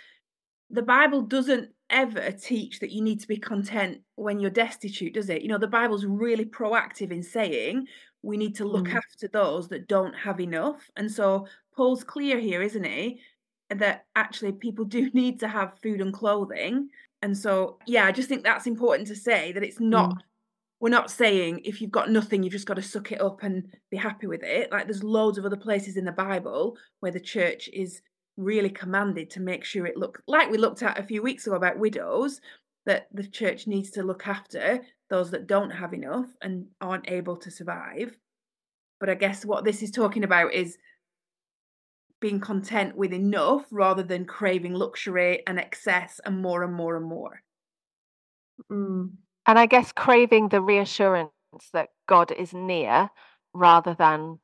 the 0.71 0.83
Bible 0.83 1.23
doesn't 1.23 1.71
ever 1.91 2.31
teach 2.31 2.79
that 2.79 2.93
you 2.93 3.03
need 3.03 3.21
to 3.21 3.29
be 3.29 3.37
content 3.37 3.99
when 4.15 4.39
you're 4.39 4.51
destitute, 4.51 5.15
does 5.15 5.29
it? 5.29 5.43
You 5.43 5.49
know, 5.49 5.59
the 5.59 5.67
Bible's 5.67 6.05
really 6.05 6.45
proactive 6.45 7.11
in 7.11 7.25
saying 7.25 7.87
we 8.23 8.37
need 8.37 8.55
to 8.57 8.65
look 8.65 8.87
mm. 8.87 8.95
after 8.95 9.29
those 9.29 9.69
that 9.69 9.89
don't 9.89 10.15
have 10.15 10.41
enough. 10.41 10.89
And 10.97 11.11
so 11.11 11.49
Paul's 11.75 12.05
clear 12.05 12.39
here, 12.39 12.63
isn't 12.63 12.85
he? 12.85 13.21
That 13.71 14.07
actually 14.17 14.53
people 14.53 14.85
do 14.85 15.11
need 15.15 15.41
to 15.41 15.49
have 15.49 15.79
food 15.83 16.01
and 16.01 16.13
clothing. 16.13 16.89
And 17.23 17.37
so, 17.37 17.79
yeah, 17.87 18.07
I 18.07 18.13
just 18.13 18.29
think 18.29 18.43
that's 18.43 18.67
important 18.67 19.07
to 19.09 19.17
say 19.17 19.53
that 19.53 19.63
it's 19.63 19.79
not, 19.79 20.11
mm. 20.11 20.19
we're 20.81 20.89
not 20.89 21.11
saying 21.11 21.61
if 21.65 21.81
you've 21.81 21.91
got 21.91 22.11
nothing, 22.11 22.43
you've 22.43 22.53
just 22.53 22.67
got 22.67 22.75
to 22.75 22.83
suck 22.83 23.13
it 23.13 23.21
up 23.21 23.43
and 23.43 23.69
be 23.91 23.99
happy 23.99 24.27
with 24.27 24.43
it. 24.43 24.73
Like 24.73 24.87
there's 24.87 25.05
loads 25.05 25.37
of 25.37 25.45
other 25.45 25.57
places 25.57 25.99
in 25.99 26.07
the 26.07 26.13
Bible 26.13 26.79
where 27.01 27.13
the 27.13 27.21
church 27.21 27.69
is 27.75 28.01
really 28.41 28.71
commanded 28.71 29.31
to 29.31 29.41
make 29.41 29.65
sure 29.65 29.87
it 29.87 29.97
look 29.97 30.23
like 30.27 30.51
we 30.51 30.59
looked 30.59 30.83
at 30.83 30.99
a 30.99 31.03
few 31.03 31.23
weeks 31.23 31.47
ago 31.47 31.57
about 31.57 31.79
widows 31.79 32.41
that 32.87 33.07
the 33.13 33.27
church 33.27 33.67
needs 33.67 33.91
to 33.91 34.03
look 34.03 34.27
after 34.27 34.81
those 35.11 35.31
that 35.31 35.47
don't 35.47 35.71
have 35.71 35.93
enough 35.93 36.27
and 36.41 36.67
aren't 36.81 37.11
able 37.11 37.37
to 37.37 37.51
survive 37.51 38.17
but 38.99 39.11
i 39.11 39.15
guess 39.15 39.45
what 39.45 39.65
this 39.65 39.83
is 39.83 39.91
talking 39.91 40.25
about 40.25 40.55
is 40.55 40.79
being 42.21 42.41
content 42.41 42.97
with 42.97 43.13
enough 43.13 43.65
rather 43.71 44.03
than 44.03 44.25
craving 44.25 44.75
luxury 44.75 45.43
and 45.47 45.59
excess 45.59 46.21
and 46.25 46.41
more 46.41 46.63
and 46.63 46.75
more 46.75 46.97
and 46.97 47.07
more 47.07 47.43
mm. 48.71 49.11
and 49.47 49.59
i 49.59 49.67
guess 49.67 49.93
craving 49.93 50.49
the 50.49 50.61
reassurance 50.61 51.31
that 51.73 51.89
god 52.07 52.31
is 52.33 52.53
near 52.53 53.11
rather 53.55 53.95
than 53.95 54.39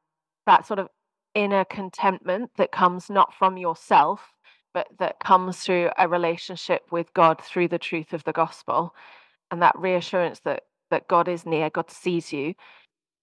that 0.46 0.66
sort 0.66 0.78
of 0.78 0.88
inner 1.36 1.64
contentment 1.64 2.50
that 2.56 2.72
comes 2.72 3.10
not 3.10 3.32
from 3.34 3.58
yourself, 3.58 4.32
but 4.72 4.88
that 4.98 5.20
comes 5.20 5.58
through 5.60 5.90
a 5.98 6.08
relationship 6.08 6.82
with 6.90 7.12
God 7.14 7.40
through 7.40 7.68
the 7.68 7.78
truth 7.78 8.12
of 8.12 8.24
the 8.24 8.32
gospel. 8.32 8.94
And 9.50 9.62
that 9.62 9.78
reassurance 9.78 10.40
that 10.40 10.62
that 10.90 11.08
God 11.08 11.28
is 11.28 11.44
near, 11.44 11.68
God 11.68 11.90
sees 11.90 12.32
you. 12.32 12.54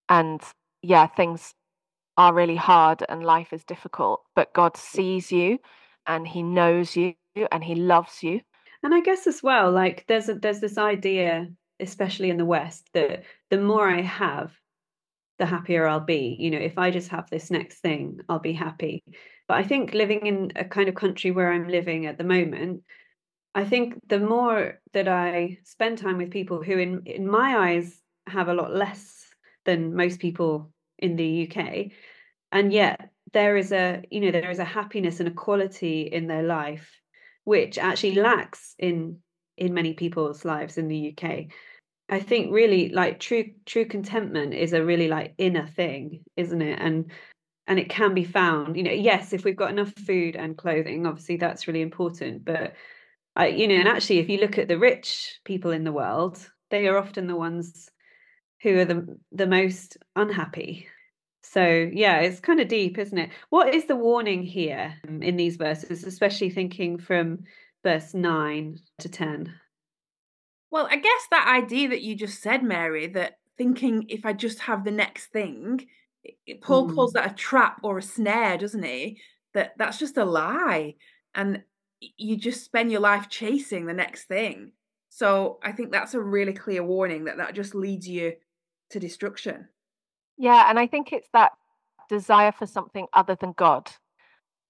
And 0.09 0.41
yeah, 0.81 1.07
things 1.07 1.53
are 2.17 2.33
really 2.33 2.55
hard 2.55 3.03
and 3.09 3.23
life 3.23 3.53
is 3.53 3.63
difficult, 3.63 4.21
but 4.35 4.53
God 4.53 4.77
sees 4.77 5.31
you 5.31 5.59
and 6.05 6.27
he 6.27 6.43
knows 6.43 6.95
you 6.95 7.15
and 7.51 7.63
he 7.63 7.75
loves 7.75 8.23
you. 8.23 8.41
And 8.83 8.93
I 8.93 9.01
guess 9.01 9.27
as 9.27 9.41
well, 9.41 9.71
like 9.71 10.05
there's 10.07 10.29
a, 10.29 10.35
there's 10.35 10.59
this 10.59 10.77
idea, 10.77 11.47
especially 11.79 12.29
in 12.29 12.37
the 12.37 12.45
West, 12.45 12.89
that 12.93 13.23
the 13.49 13.59
more 13.59 13.89
I 13.89 14.01
have, 14.01 14.51
the 15.39 15.45
happier 15.45 15.87
I'll 15.87 15.99
be. 15.99 16.35
You 16.39 16.51
know, 16.51 16.59
if 16.59 16.77
I 16.77 16.91
just 16.91 17.09
have 17.09 17.29
this 17.29 17.49
next 17.49 17.79
thing, 17.79 18.19
I'll 18.29 18.39
be 18.39 18.53
happy. 18.53 19.03
But 19.47 19.57
I 19.57 19.63
think 19.63 19.93
living 19.93 20.25
in 20.25 20.51
a 20.55 20.65
kind 20.65 20.89
of 20.89 20.95
country 20.95 21.31
where 21.31 21.51
I'm 21.51 21.67
living 21.67 22.05
at 22.05 22.17
the 22.17 22.23
moment, 22.23 22.83
I 23.55 23.65
think 23.65 23.99
the 24.07 24.19
more 24.19 24.79
that 24.93 25.07
I 25.07 25.59
spend 25.63 25.97
time 25.97 26.17
with 26.17 26.31
people 26.31 26.61
who, 26.63 26.77
in, 26.77 27.03
in 27.05 27.27
my 27.27 27.71
eyes, 27.71 27.99
have 28.27 28.47
a 28.47 28.53
lot 28.53 28.73
less 28.73 29.25
than 29.65 29.95
most 29.95 30.19
people 30.19 30.71
in 31.03 31.15
the 31.15 31.47
UK, 31.47 31.91
and 32.51 32.73
yet 32.73 33.09
there 33.33 33.57
is 33.57 33.71
a, 33.71 34.03
you 34.09 34.21
know, 34.21 34.31
there 34.31 34.51
is 34.51 34.59
a 34.59 34.65
happiness 34.65 35.19
and 35.19 35.27
a 35.27 35.33
quality 35.33 36.03
in 36.03 36.27
their 36.27 36.43
life 36.43 36.89
which 37.43 37.77
actually 37.77 38.15
lacks 38.15 38.75
in 38.79 39.19
in 39.57 39.73
many 39.73 39.93
people's 39.93 40.45
lives 40.45 40.77
in 40.77 40.87
the 40.87 41.15
UK. 41.15 41.47
I 42.09 42.19
think 42.19 42.51
really 42.51 42.89
like 42.89 43.19
true 43.19 43.51
true 43.65 43.85
contentment 43.85 44.53
is 44.53 44.73
a 44.73 44.83
really 44.83 45.07
like 45.07 45.35
inner 45.37 45.67
thing, 45.67 46.23
isn't 46.35 46.61
it? 46.61 46.79
And 46.79 47.11
and 47.67 47.79
it 47.79 47.89
can 47.89 48.13
be 48.13 48.23
found. 48.23 48.75
You 48.75 48.83
know, 48.83 48.91
yes, 48.91 49.33
if 49.33 49.43
we've 49.43 49.55
got 49.55 49.71
enough 49.71 49.93
food 49.93 50.35
and 50.35 50.57
clothing, 50.57 51.05
obviously 51.05 51.37
that's 51.37 51.67
really 51.67 51.81
important. 51.81 52.43
But 52.45 52.73
I, 53.35 53.47
you 53.47 53.67
know, 53.67 53.75
and 53.75 53.87
actually, 53.87 54.19
if 54.19 54.29
you 54.29 54.39
look 54.39 54.57
at 54.57 54.67
the 54.67 54.77
rich 54.77 55.39
people 55.43 55.71
in 55.71 55.83
the 55.83 55.91
world, 55.91 56.37
they 56.69 56.87
are 56.87 56.97
often 56.97 57.27
the 57.27 57.35
ones 57.35 57.89
who 58.61 58.79
are 58.79 58.85
the 58.85 59.17
the 59.31 59.47
most 59.47 59.97
unhappy. 60.15 60.87
So 61.43 61.89
yeah, 61.93 62.19
it's 62.21 62.39
kind 62.39 62.59
of 62.59 62.69
deep, 62.69 62.97
isn't 62.97 63.17
it? 63.17 63.29
What 63.49 63.75
is 63.75 63.85
the 63.85 63.95
warning 63.95 64.43
here 64.43 64.95
in 65.03 65.35
these 65.35 65.57
verses, 65.57 66.03
especially 66.03 66.49
thinking 66.49 66.97
from 66.97 67.43
verse 67.83 68.13
nine 68.13 68.79
to 68.99 69.09
ten? 69.09 69.53
Well, 70.71 70.87
I 70.89 70.95
guess 70.95 71.27
that 71.29 71.53
idea 71.53 71.89
that 71.89 72.01
you 72.01 72.15
just 72.15 72.41
said, 72.41 72.63
Mary, 72.63 73.07
that 73.07 73.37
thinking 73.57 74.05
if 74.09 74.25
I 74.25 74.33
just 74.33 74.59
have 74.61 74.83
the 74.83 74.91
next 74.91 75.27
thing, 75.27 75.85
Paul 76.61 76.89
mm. 76.89 76.95
calls 76.95 77.13
that 77.13 77.31
a 77.31 77.35
trap 77.35 77.81
or 77.83 77.97
a 77.97 78.01
snare, 78.01 78.57
doesn't 78.57 78.83
he? 78.83 79.19
That 79.53 79.73
that's 79.77 79.99
just 79.99 80.17
a 80.17 80.25
lie, 80.25 80.95
and 81.35 81.61
you 81.99 82.37
just 82.37 82.63
spend 82.63 82.91
your 82.91 83.01
life 83.01 83.29
chasing 83.29 83.85
the 83.85 83.93
next 83.93 84.23
thing. 84.23 84.71
So 85.09 85.59
I 85.61 85.73
think 85.73 85.91
that's 85.91 86.15
a 86.15 86.21
really 86.21 86.53
clear 86.53 86.83
warning 86.83 87.25
that 87.25 87.37
that 87.37 87.53
just 87.53 87.75
leads 87.75 88.07
you 88.07 88.33
to 88.89 88.99
destruction. 88.99 89.67
Yeah, 90.37 90.69
and 90.69 90.79
I 90.79 90.87
think 90.87 91.13
it's 91.13 91.29
that 91.33 91.53
desire 92.09 92.51
for 92.51 92.65
something 92.65 93.07
other 93.13 93.35
than 93.35 93.53
God 93.53 93.91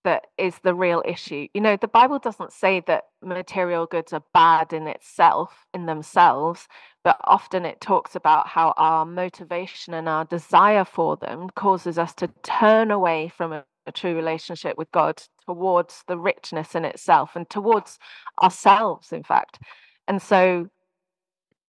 that 0.03 0.27
is 0.37 0.59
the 0.63 0.73
real 0.75 1.03
issue. 1.05 1.47
You 1.53 1.61
know, 1.61 1.77
the 1.77 1.87
Bible 1.87 2.19
doesn't 2.19 2.53
say 2.53 2.81
that 2.87 3.05
material 3.23 3.85
goods 3.85 4.13
are 4.13 4.23
bad 4.33 4.73
in 4.73 4.87
itself, 4.87 5.65
in 5.73 5.85
themselves, 5.85 6.67
but 7.03 7.17
often 7.25 7.65
it 7.65 7.81
talks 7.81 8.15
about 8.15 8.47
how 8.47 8.73
our 8.77 9.05
motivation 9.05 9.93
and 9.93 10.09
our 10.09 10.25
desire 10.25 10.85
for 10.85 11.17
them 11.17 11.49
causes 11.55 11.97
us 11.97 12.13
to 12.15 12.29
turn 12.43 12.91
away 12.91 13.29
from 13.35 13.53
a, 13.53 13.65
a 13.87 13.91
true 13.93 14.15
relationship 14.15 14.77
with 14.77 14.91
God 14.91 15.21
towards 15.47 16.03
the 16.07 16.17
richness 16.17 16.75
in 16.75 16.85
itself 16.85 17.31
and 17.35 17.49
towards 17.49 17.99
ourselves, 18.41 19.11
in 19.13 19.23
fact. 19.23 19.59
And 20.07 20.21
so, 20.21 20.69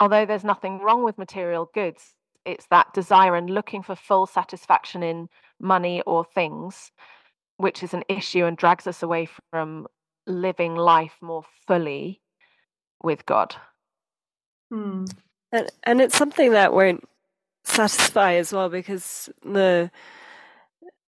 although 0.00 0.26
there's 0.26 0.44
nothing 0.44 0.80
wrong 0.80 1.04
with 1.04 1.18
material 1.18 1.70
goods, 1.74 2.13
it's 2.44 2.66
that 2.66 2.92
desire 2.94 3.34
and 3.34 3.50
looking 3.50 3.82
for 3.82 3.96
full 3.96 4.26
satisfaction 4.26 5.02
in 5.02 5.28
money 5.60 6.02
or 6.02 6.24
things 6.24 6.92
which 7.56 7.82
is 7.82 7.94
an 7.94 8.02
issue 8.08 8.44
and 8.44 8.56
drags 8.56 8.86
us 8.86 9.02
away 9.02 9.28
from 9.50 9.86
living 10.26 10.74
life 10.74 11.16
more 11.20 11.44
fully 11.66 12.20
with 13.02 13.26
God. 13.26 13.54
Hmm. 14.70 15.04
And 15.52 15.70
and 15.84 16.00
it's 16.00 16.16
something 16.16 16.52
that 16.52 16.72
won't 16.72 17.04
satisfy 17.64 18.34
as 18.34 18.52
well 18.52 18.68
because 18.68 19.28
the 19.42 19.90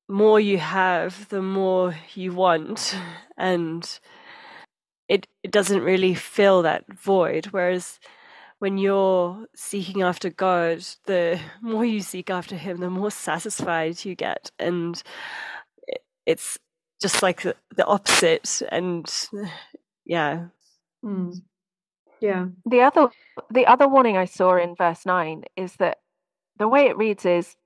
more 0.09 0.39
you 0.39 0.59
have, 0.59 1.29
the 1.31 1.43
more 1.43 1.97
you 2.15 2.33
want, 2.33 2.97
and 3.37 3.99
it 5.09 5.27
it 5.43 5.51
doesn't 5.51 5.83
really 5.83 6.15
fill 6.15 6.63
that 6.63 6.85
void. 6.93 7.47
Whereas 7.47 7.99
when 8.59 8.79
you're 8.79 9.47
seeking 9.55 10.03
after 10.03 10.31
God, 10.31 10.85
the 11.07 11.39
more 11.61 11.85
you 11.85 12.01
seek 12.01 12.31
after 12.31 12.57
Him, 12.57 12.79
the 12.79 12.91
more 12.91 13.11
satisfied 13.11 14.05
you 14.05 14.15
get, 14.15 14.51
and 14.59 15.03
it's 16.25 16.59
just 17.01 17.23
like 17.23 17.43
the, 17.43 17.55
the 17.77 17.85
opposite. 17.87 18.63
And 18.71 19.07
yeah, 20.05 20.47
mm. 21.05 21.35
yeah. 22.21 22.47
The 22.65 22.81
other 22.81 23.09
the 23.51 23.67
other 23.67 23.89
warning 23.89 24.17
I 24.17 24.25
saw 24.25 24.57
in 24.57 24.75
verse 24.75 25.05
nine 25.05 25.45
is 25.57 25.75
that 25.77 25.99
the 26.59 26.69
way 26.69 26.87
it 26.87 26.97
reads 26.97 27.27
is, 27.27 27.57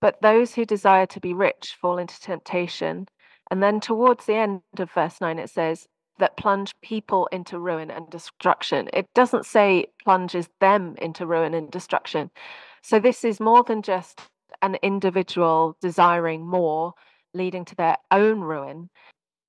"But 0.00 0.20
those 0.22 0.54
who 0.54 0.64
desire 0.64 1.06
to 1.06 1.20
be 1.20 1.34
rich 1.34 1.76
fall 1.80 1.98
into 1.98 2.20
temptation." 2.20 3.06
And 3.50 3.62
then 3.62 3.80
towards 3.80 4.24
the 4.24 4.34
end 4.34 4.62
of 4.78 4.90
verse 4.90 5.20
9, 5.20 5.38
it 5.38 5.50
says, 5.50 5.86
that 6.18 6.36
plunge 6.36 6.72
people 6.82 7.28
into 7.32 7.58
ruin 7.58 7.90
and 7.90 8.08
destruction. 8.10 8.88
It 8.92 9.06
doesn't 9.14 9.46
say 9.46 9.86
plunges 10.04 10.48
them 10.60 10.94
into 11.00 11.26
ruin 11.26 11.54
and 11.54 11.70
destruction. 11.70 12.30
So 12.82 12.98
this 12.98 13.24
is 13.24 13.40
more 13.40 13.64
than 13.64 13.82
just 13.82 14.20
an 14.60 14.76
individual 14.82 15.76
desiring 15.80 16.46
more, 16.46 16.94
leading 17.34 17.64
to 17.66 17.74
their 17.76 17.96
own 18.10 18.40
ruin. 18.40 18.90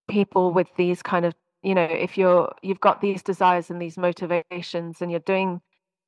People 0.10 0.54
with 0.54 0.68
these 0.78 1.02
kind 1.02 1.26
of, 1.26 1.34
you 1.62 1.76
know, 1.76 1.84
if 1.84 2.18
you're 2.18 2.54
you've 2.62 2.82
got 2.82 3.02
these 3.02 3.24
desires 3.24 3.70
and 3.70 3.82
these 3.82 3.98
motivations 3.98 5.02
and 5.02 5.12
you're 5.12 5.20
doing 5.20 5.62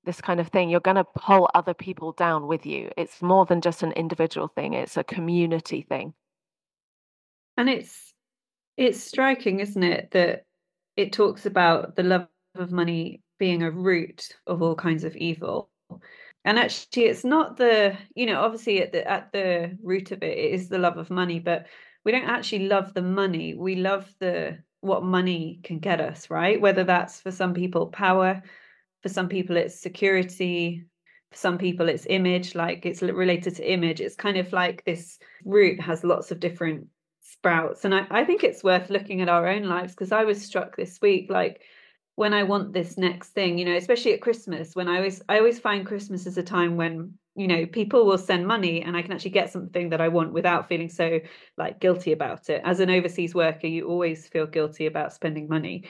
this 0.05 0.21
kind 0.21 0.39
of 0.39 0.47
thing, 0.50 0.69
you're 0.69 0.79
going 0.79 0.95
to 0.95 1.03
pull 1.03 1.50
other 1.53 1.74
people 1.74 2.12
down 2.12 2.47
with 2.47 2.65
you. 2.65 2.91
It's 2.97 3.21
more 3.21 3.45
than 3.45 3.62
just 3.62 3.83
an 3.83 3.91
individual 3.93 4.47
thing, 4.47 4.74
it's 4.74 4.97
a 4.97 5.03
community 5.03 5.81
thing. 5.81 6.13
And 7.57 7.69
it's 7.69 8.13
it's 8.77 9.01
striking, 9.01 9.60
isn't 9.60 9.84
it, 9.84 10.12
that 10.12 10.46
it 10.96 11.13
talks 11.13 11.46
about 11.46 11.96
the 11.96 12.03
love 12.03 12.27
of 12.55 12.72
money 12.72 13.22
being 13.38 13.63
a 13.63 13.72
root 13.72 14.29
of 14.48 14.62
all 14.62 14.75
kinds 14.75 15.03
of 15.03 15.15
evil. 15.15 15.70
And 16.44 16.60
actually, 16.60 17.05
it's 17.05 17.25
not 17.25 17.58
the 17.58 17.98
you 18.15 18.27
know 18.27 18.41
obviously 18.41 18.82
at 18.82 18.91
the 18.91 19.10
at 19.10 19.32
the 19.32 19.77
root 19.82 20.12
of 20.12 20.22
it, 20.24 20.38
it 20.38 20.53
is 20.53 20.70
the 20.70 20.77
love 20.77 20.98
of 20.98 21.10
money, 21.10 21.39
but 21.39 21.65
we 22.03 22.12
don't 22.12 22.29
actually 22.29 22.67
love 22.67 22.94
the 22.94 23.01
money. 23.01 23.55
We 23.55 23.75
love 23.75 24.13
the 24.20 24.60
what 24.82 25.03
money 25.03 25.60
can 25.63 25.79
get 25.79 26.00
us, 26.00 26.29
right? 26.29 26.62
Whether 26.62 26.84
that's 26.84 27.20
for 27.20 27.32
some 27.32 27.53
people 27.53 27.88
power, 27.88 28.44
for 29.01 29.10
some 29.10 29.27
people 29.27 29.58
it's 29.58 29.82
security, 29.82 30.86
for 31.32 31.38
some 31.38 31.58
people 31.58 31.89
it's 31.89 32.05
image, 32.08 32.53
like 32.53 32.86
it's 32.86 33.01
related 33.01 33.55
to 33.55 33.72
image. 33.72 34.00
It's 34.00 34.15
kind 34.15 34.38
of 34.38 34.53
like 34.53 34.84
this 34.86 35.17
root 35.44 35.82
has 35.82 36.03
lots 36.03 36.29
of 36.29 36.39
different 36.39 36.88
sprouts. 37.25 37.86
And 37.86 37.94
I, 37.94 38.05
I 38.10 38.24
think 38.24 38.44
it's 38.44 38.63
worth 38.63 38.89
looking 38.89 39.22
at 39.22 39.29
our 39.29 39.48
own 39.48 39.63
lives 39.63 39.94
because 39.94 40.12
I 40.12 40.24
was 40.24 40.44
struck 40.44 40.75
this 40.75 41.00
week, 41.01 41.29
like 41.29 41.62
when 42.15 42.34
I 42.34 42.44
want 42.44 42.72
this 42.72 42.98
next 42.98 43.29
thing, 43.29 43.58
you 43.58 43.65
know, 43.65 43.75
especially 43.75 44.13
at 44.13 44.22
Christmas, 44.22 44.75
when 44.75 44.88
I 44.88 44.98
always 44.98 45.22
I 45.27 45.39
always 45.39 45.60
find 45.60 45.86
Christmas 45.86 46.27
is 46.27 46.38
a 46.38 46.44
time 46.44 46.77
when, 46.77 47.15
you 47.36 47.48
know, 47.48 47.65
people 47.65 48.05
will 48.05 48.17
send 48.17 48.48
money 48.48 48.82
and 48.82 48.96
I 48.96 49.01
can 49.01 49.12
actually 49.12 49.32
get 49.32 49.51
something 49.51 49.89
that 49.89 50.01
I 50.01 50.08
want 50.08 50.34
without 50.34 50.70
feeling 50.70 50.89
so 50.89 51.20
like 51.58 51.79
guilty 51.79 52.12
about 52.12 52.50
it. 52.50 52.62
As 52.63 52.79
an 52.79 52.89
overseas 52.89 53.34
worker, 53.36 53.67
you 53.67 53.88
always 53.88 54.27
feel 54.27 54.46
guilty 54.46 54.86
about 54.86 55.13
spending 55.13 55.50
money. 55.50 55.86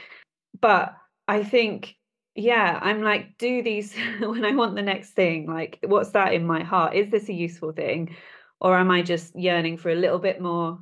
But 0.60 0.96
I 1.28 1.44
think 1.44 1.96
yeah 2.38 2.78
i'm 2.82 3.02
like 3.02 3.38
do 3.38 3.64
these 3.64 3.96
when 4.20 4.44
i 4.44 4.54
want 4.54 4.76
the 4.76 4.82
next 4.82 5.12
thing 5.12 5.48
like 5.48 5.80
what's 5.84 6.10
that 6.10 6.34
in 6.34 6.46
my 6.46 6.62
heart 6.62 6.94
is 6.94 7.10
this 7.10 7.30
a 7.30 7.34
useful 7.34 7.72
thing 7.72 8.14
or 8.60 8.78
am 8.78 8.92
i 8.92 9.02
just 9.02 9.34
yearning 9.40 9.78
for 9.78 9.90
a 9.90 9.96
little 9.96 10.20
bit 10.20 10.42
more 10.42 10.78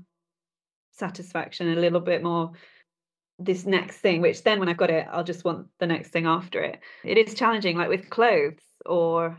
satisfaction 0.94 1.70
a 1.70 1.80
little 1.80 2.00
bit 2.00 2.24
more 2.24 2.52
this 3.40 3.66
next 3.66 3.98
thing 3.98 4.22
which 4.22 4.44
then 4.44 4.60
when 4.60 4.70
i've 4.70 4.78
got 4.78 4.92
it 4.92 5.08
i'll 5.12 5.24
just 5.24 5.44
want 5.44 5.68
the 5.80 5.88
next 5.88 6.10
thing 6.10 6.26
after 6.26 6.62
it. 6.62 6.80
It 7.04 7.18
is 7.18 7.34
challenging 7.34 7.78
like 7.78 7.90
with 7.90 8.10
clothes 8.10 8.62
or 8.86 9.38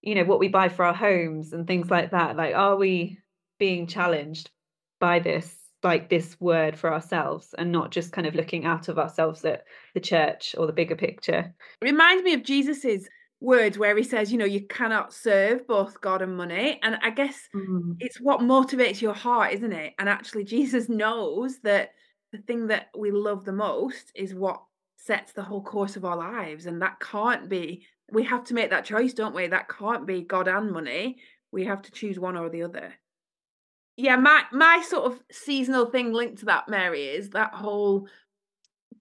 you 0.00 0.14
know 0.14 0.24
what 0.24 0.38
we 0.38 0.48
buy 0.48 0.68
for 0.68 0.84
our 0.84 0.94
homes 0.94 1.52
and 1.52 1.66
things 1.66 1.90
like 1.90 2.12
that. 2.12 2.36
Like 2.36 2.54
are 2.54 2.76
we 2.76 3.18
being 3.58 3.86
challenged 3.86 4.50
by 4.98 5.18
this 5.18 5.54
like 5.82 6.10
this 6.10 6.38
word 6.40 6.78
for 6.78 6.92
ourselves 6.92 7.54
and 7.56 7.72
not 7.72 7.90
just 7.90 8.12
kind 8.12 8.26
of 8.26 8.34
looking 8.34 8.66
out 8.66 8.88
of 8.88 8.98
ourselves 8.98 9.44
at 9.44 9.64
the 9.94 10.00
church 10.00 10.54
or 10.58 10.66
the 10.66 10.72
bigger 10.72 10.96
picture? 10.96 11.54
It 11.80 11.84
reminds 11.84 12.22
me 12.22 12.34
of 12.34 12.42
jesus's 12.42 13.08
words 13.40 13.78
where 13.78 13.96
he 13.96 14.02
says, 14.02 14.30
you 14.30 14.38
know, 14.38 14.44
you 14.44 14.66
cannot 14.66 15.12
serve 15.12 15.66
both 15.66 16.00
God 16.00 16.22
and 16.22 16.36
money. 16.36 16.78
And 16.82 16.98
I 17.02 17.10
guess 17.10 17.48
mm. 17.54 17.96
it's 17.98 18.20
what 18.20 18.40
motivates 18.40 19.00
your 19.00 19.14
heart, 19.14 19.54
isn't 19.54 19.72
it? 19.72 19.94
And 19.98 20.08
actually, 20.08 20.44
Jesus 20.56 20.88
knows 20.88 21.58
that 21.60 21.90
the 22.32 22.38
thing 22.38 22.68
that 22.68 22.88
we 22.96 23.10
love 23.10 23.44
the 23.44 23.52
most 23.52 24.12
is 24.14 24.34
what 24.34 24.62
sets 24.96 25.32
the 25.32 25.42
whole 25.42 25.62
course 25.62 25.96
of 25.96 26.04
our 26.04 26.16
lives. 26.16 26.66
And 26.66 26.82
that 26.82 27.00
can't 27.00 27.48
be, 27.48 27.86
we 28.12 28.24
have 28.24 28.44
to 28.44 28.54
make 28.54 28.70
that 28.70 28.84
choice, 28.84 29.14
don't 29.14 29.34
we? 29.34 29.46
That 29.46 29.68
can't 29.68 30.06
be 30.06 30.22
God 30.22 30.46
and 30.46 30.70
money. 30.70 31.16
We 31.50 31.64
have 31.64 31.82
to 31.82 31.92
choose 31.92 32.18
one 32.18 32.36
or 32.36 32.50
the 32.50 32.62
other. 32.62 32.94
Yeah, 33.96 34.16
my 34.16 34.44
my 34.50 34.82
sort 34.88 35.12
of 35.12 35.20
seasonal 35.30 35.86
thing 35.86 36.12
linked 36.12 36.38
to 36.38 36.46
that, 36.46 36.68
Mary, 36.70 37.04
is 37.04 37.30
that 37.30 37.52
whole 37.52 38.08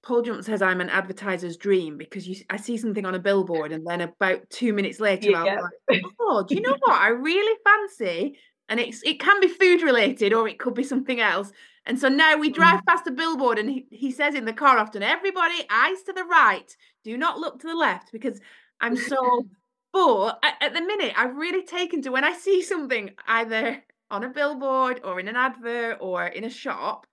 Paul 0.02 0.22
Jump 0.22 0.44
says 0.44 0.62
I'm 0.62 0.82
an 0.82 0.90
advertiser's 0.90 1.58
dream 1.58 1.98
because 1.98 2.28
you 2.28 2.38
I 2.50 2.58
see 2.58 2.78
something 2.78 3.06
on 3.06 3.16
a 3.16 3.20
billboard 3.20 3.72
and 3.72 3.86
then 3.86 4.02
about 4.02 4.50
two 4.50 4.74
minutes 4.74 5.00
later 5.00 5.32
yeah. 5.32 5.44
I'm 5.44 5.60
like, 5.90 6.04
oh, 6.20 6.46
do 6.48 6.56
you 6.56 6.62
know 6.62 6.78
what 6.80 7.00
I 7.00 7.10
really 7.10 7.58
fancy? 7.64 8.38
And 8.70 8.80
it's 8.80 9.02
it 9.04 9.20
can 9.20 9.40
be 9.42 9.48
food 9.48 9.82
related 9.82 10.34
or 10.34 10.48
it 10.48 10.60
could 10.60 10.74
be 10.74 10.84
something 10.84 11.20
else. 11.20 11.52
And 11.86 12.00
so 12.00 12.08
now 12.08 12.38
we 12.38 12.50
drive 12.50 12.82
mm. 12.82 12.86
past 12.86 13.08
a 13.08 13.12
billboard 13.12 13.58
and 13.58 13.70
he, 13.70 13.88
he 13.90 14.12
says 14.12 14.36
in 14.36 14.46
the 14.46 14.54
car 14.54 14.78
often, 14.78 15.02
everybody 15.02 15.56
eyes 15.70 16.04
to 16.04 16.14
the 16.14 16.24
right, 16.24 16.76
do 17.04 17.18
not 17.18 17.40
look 17.40 17.60
to 17.60 17.68
the 17.68 17.76
left 17.76 18.12
because 18.12 18.40
I'm 18.80 18.96
so 18.96 19.48
but 19.94 20.40
at, 20.44 20.56
at 20.62 20.74
the 20.74 20.82
minute 20.82 21.14
I've 21.18 21.36
really 21.36 21.66
taken 21.66 22.02
to 22.04 22.12
when 22.12 22.24
I 22.24 22.34
see 22.34 22.62
something 22.62 23.12
either 23.28 23.84
on 24.12 24.24
a 24.24 24.30
billboard 24.30 25.02
or 25.04 25.20
in 25.20 25.28
an 25.28 25.36
advert 25.36 25.98
or 26.00 26.28
in 26.28 26.44
a 26.44 26.50
shop, 26.50 27.06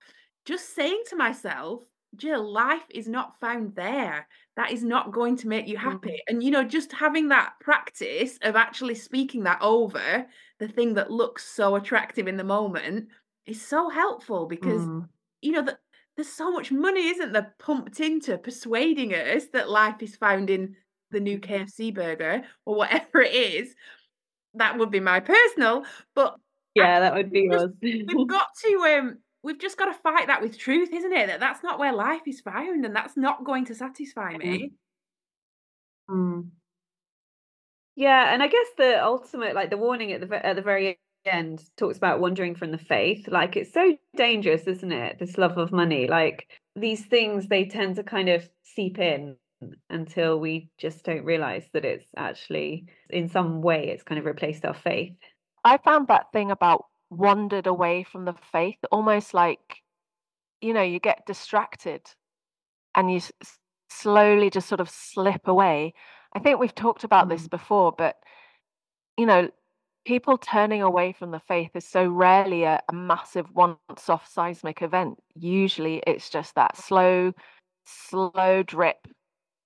just 0.45 0.75
saying 0.75 1.03
to 1.09 1.15
myself, 1.15 1.81
Jill, 2.15 2.51
life 2.51 2.85
is 2.89 3.07
not 3.07 3.39
found 3.39 3.75
there. 3.75 4.27
That 4.55 4.71
is 4.71 4.83
not 4.83 5.11
going 5.11 5.37
to 5.37 5.47
make 5.47 5.67
you 5.67 5.77
mm-hmm. 5.77 5.89
happy. 5.89 6.21
And, 6.27 6.41
you 6.41 6.51
know, 6.51 6.63
just 6.63 6.91
having 6.91 7.29
that 7.29 7.53
practice 7.59 8.39
of 8.41 8.55
actually 8.55 8.95
speaking 8.95 9.43
that 9.43 9.61
over 9.61 10.25
the 10.59 10.67
thing 10.67 10.93
that 10.95 11.11
looks 11.11 11.45
so 11.45 11.75
attractive 11.75 12.27
in 12.27 12.37
the 12.37 12.43
moment 12.43 13.09
is 13.45 13.61
so 13.61 13.89
helpful 13.89 14.47
because, 14.47 14.81
mm. 14.81 15.07
you 15.41 15.51
know, 15.51 15.61
that 15.63 15.79
there's 16.15 16.27
so 16.27 16.51
much 16.51 16.71
money, 16.71 17.09
isn't 17.09 17.31
there, 17.31 17.53
pumped 17.59 17.99
into 17.99 18.37
persuading 18.37 19.13
us 19.13 19.45
that 19.53 19.69
life 19.69 20.01
is 20.01 20.15
found 20.15 20.49
in 20.49 20.75
the 21.11 21.19
new 21.19 21.39
KFC 21.39 21.93
burger 21.93 22.43
or 22.65 22.75
whatever 22.75 23.21
it 23.21 23.33
is. 23.33 23.75
That 24.55 24.77
would 24.79 24.89
be 24.89 24.99
my 24.99 25.19
personal, 25.19 25.83
but 26.15 26.35
yeah, 26.73 26.99
that 26.99 27.13
would 27.13 27.31
be 27.31 27.41
yours. 27.41 27.71
we've 27.81 28.27
got 28.27 28.47
to 28.63 28.97
um 28.97 29.17
we've 29.43 29.59
just 29.59 29.77
got 29.77 29.85
to 29.85 29.93
fight 29.93 30.27
that 30.27 30.41
with 30.41 30.57
truth, 30.57 30.89
isn't 30.93 31.13
it? 31.13 31.27
That 31.27 31.39
that's 31.39 31.63
not 31.63 31.79
where 31.79 31.93
life 31.93 32.21
is 32.27 32.41
found, 32.41 32.85
and 32.85 32.95
that's 32.95 33.17
not 33.17 33.45
going 33.45 33.65
to 33.65 33.75
satisfy 33.75 34.37
me. 34.37 34.73
Mm. 36.09 36.49
Yeah, 37.95 38.33
and 38.33 38.43
I 38.43 38.47
guess 38.47 38.67
the 38.77 39.03
ultimate, 39.03 39.55
like 39.55 39.69
the 39.69 39.77
warning 39.77 40.13
at 40.13 40.21
the 40.21 40.45
at 40.45 40.55
the 40.55 40.61
very 40.61 40.99
end, 41.25 41.63
talks 41.77 41.97
about 41.97 42.19
wandering 42.19 42.55
from 42.55 42.71
the 42.71 42.77
faith. 42.77 43.27
Like 43.27 43.55
it's 43.57 43.73
so 43.73 43.97
dangerous, 44.15 44.63
isn't 44.67 44.91
it? 44.91 45.17
This 45.19 45.37
love 45.37 45.57
of 45.57 45.71
money, 45.71 46.07
like 46.07 46.47
these 46.75 47.05
things, 47.05 47.47
they 47.47 47.65
tend 47.65 47.95
to 47.95 48.03
kind 48.03 48.29
of 48.29 48.47
seep 48.63 48.99
in 48.99 49.35
until 49.89 50.39
we 50.39 50.69
just 50.77 51.03
don't 51.03 51.25
realize 51.25 51.65
that 51.73 51.83
it's 51.83 52.05
actually 52.15 52.85
in 53.09 53.27
some 53.27 53.61
way 53.61 53.89
it's 53.89 54.03
kind 54.03 54.19
of 54.19 54.25
replaced 54.25 54.65
our 54.65 54.75
faith. 54.75 55.15
I 55.63 55.77
found 55.77 56.07
that 56.09 56.31
thing 56.31 56.51
about 56.51 56.85
wandered 57.09 57.67
away 57.67 58.03
from 58.03 58.25
the 58.25 58.35
faith, 58.51 58.77
almost 58.91 59.33
like, 59.33 59.81
you 60.61 60.73
know, 60.73 60.81
you 60.81 60.99
get 60.99 61.25
distracted 61.25 62.01
and 62.95 63.11
you 63.11 63.17
s- 63.17 63.31
slowly 63.89 64.49
just 64.49 64.67
sort 64.67 64.81
of 64.81 64.89
slip 64.89 65.47
away. 65.47 65.93
I 66.35 66.39
think 66.39 66.59
we've 66.59 66.75
talked 66.75 67.03
about 67.03 67.29
this 67.29 67.47
mm. 67.47 67.51
before, 67.51 67.93
but, 67.97 68.15
you 69.17 69.25
know, 69.25 69.49
people 70.05 70.37
turning 70.37 70.81
away 70.81 71.13
from 71.13 71.31
the 71.31 71.41
faith 71.47 71.71
is 71.75 71.85
so 71.87 72.07
rarely 72.07 72.63
a, 72.63 72.81
a 72.89 72.93
massive 72.93 73.45
once 73.53 74.09
off 74.09 74.27
seismic 74.27 74.81
event. 74.81 75.17
Usually 75.35 76.01
it's 76.07 76.29
just 76.29 76.55
that 76.55 76.77
slow, 76.77 77.33
slow 77.85 78.63
drip 78.63 79.07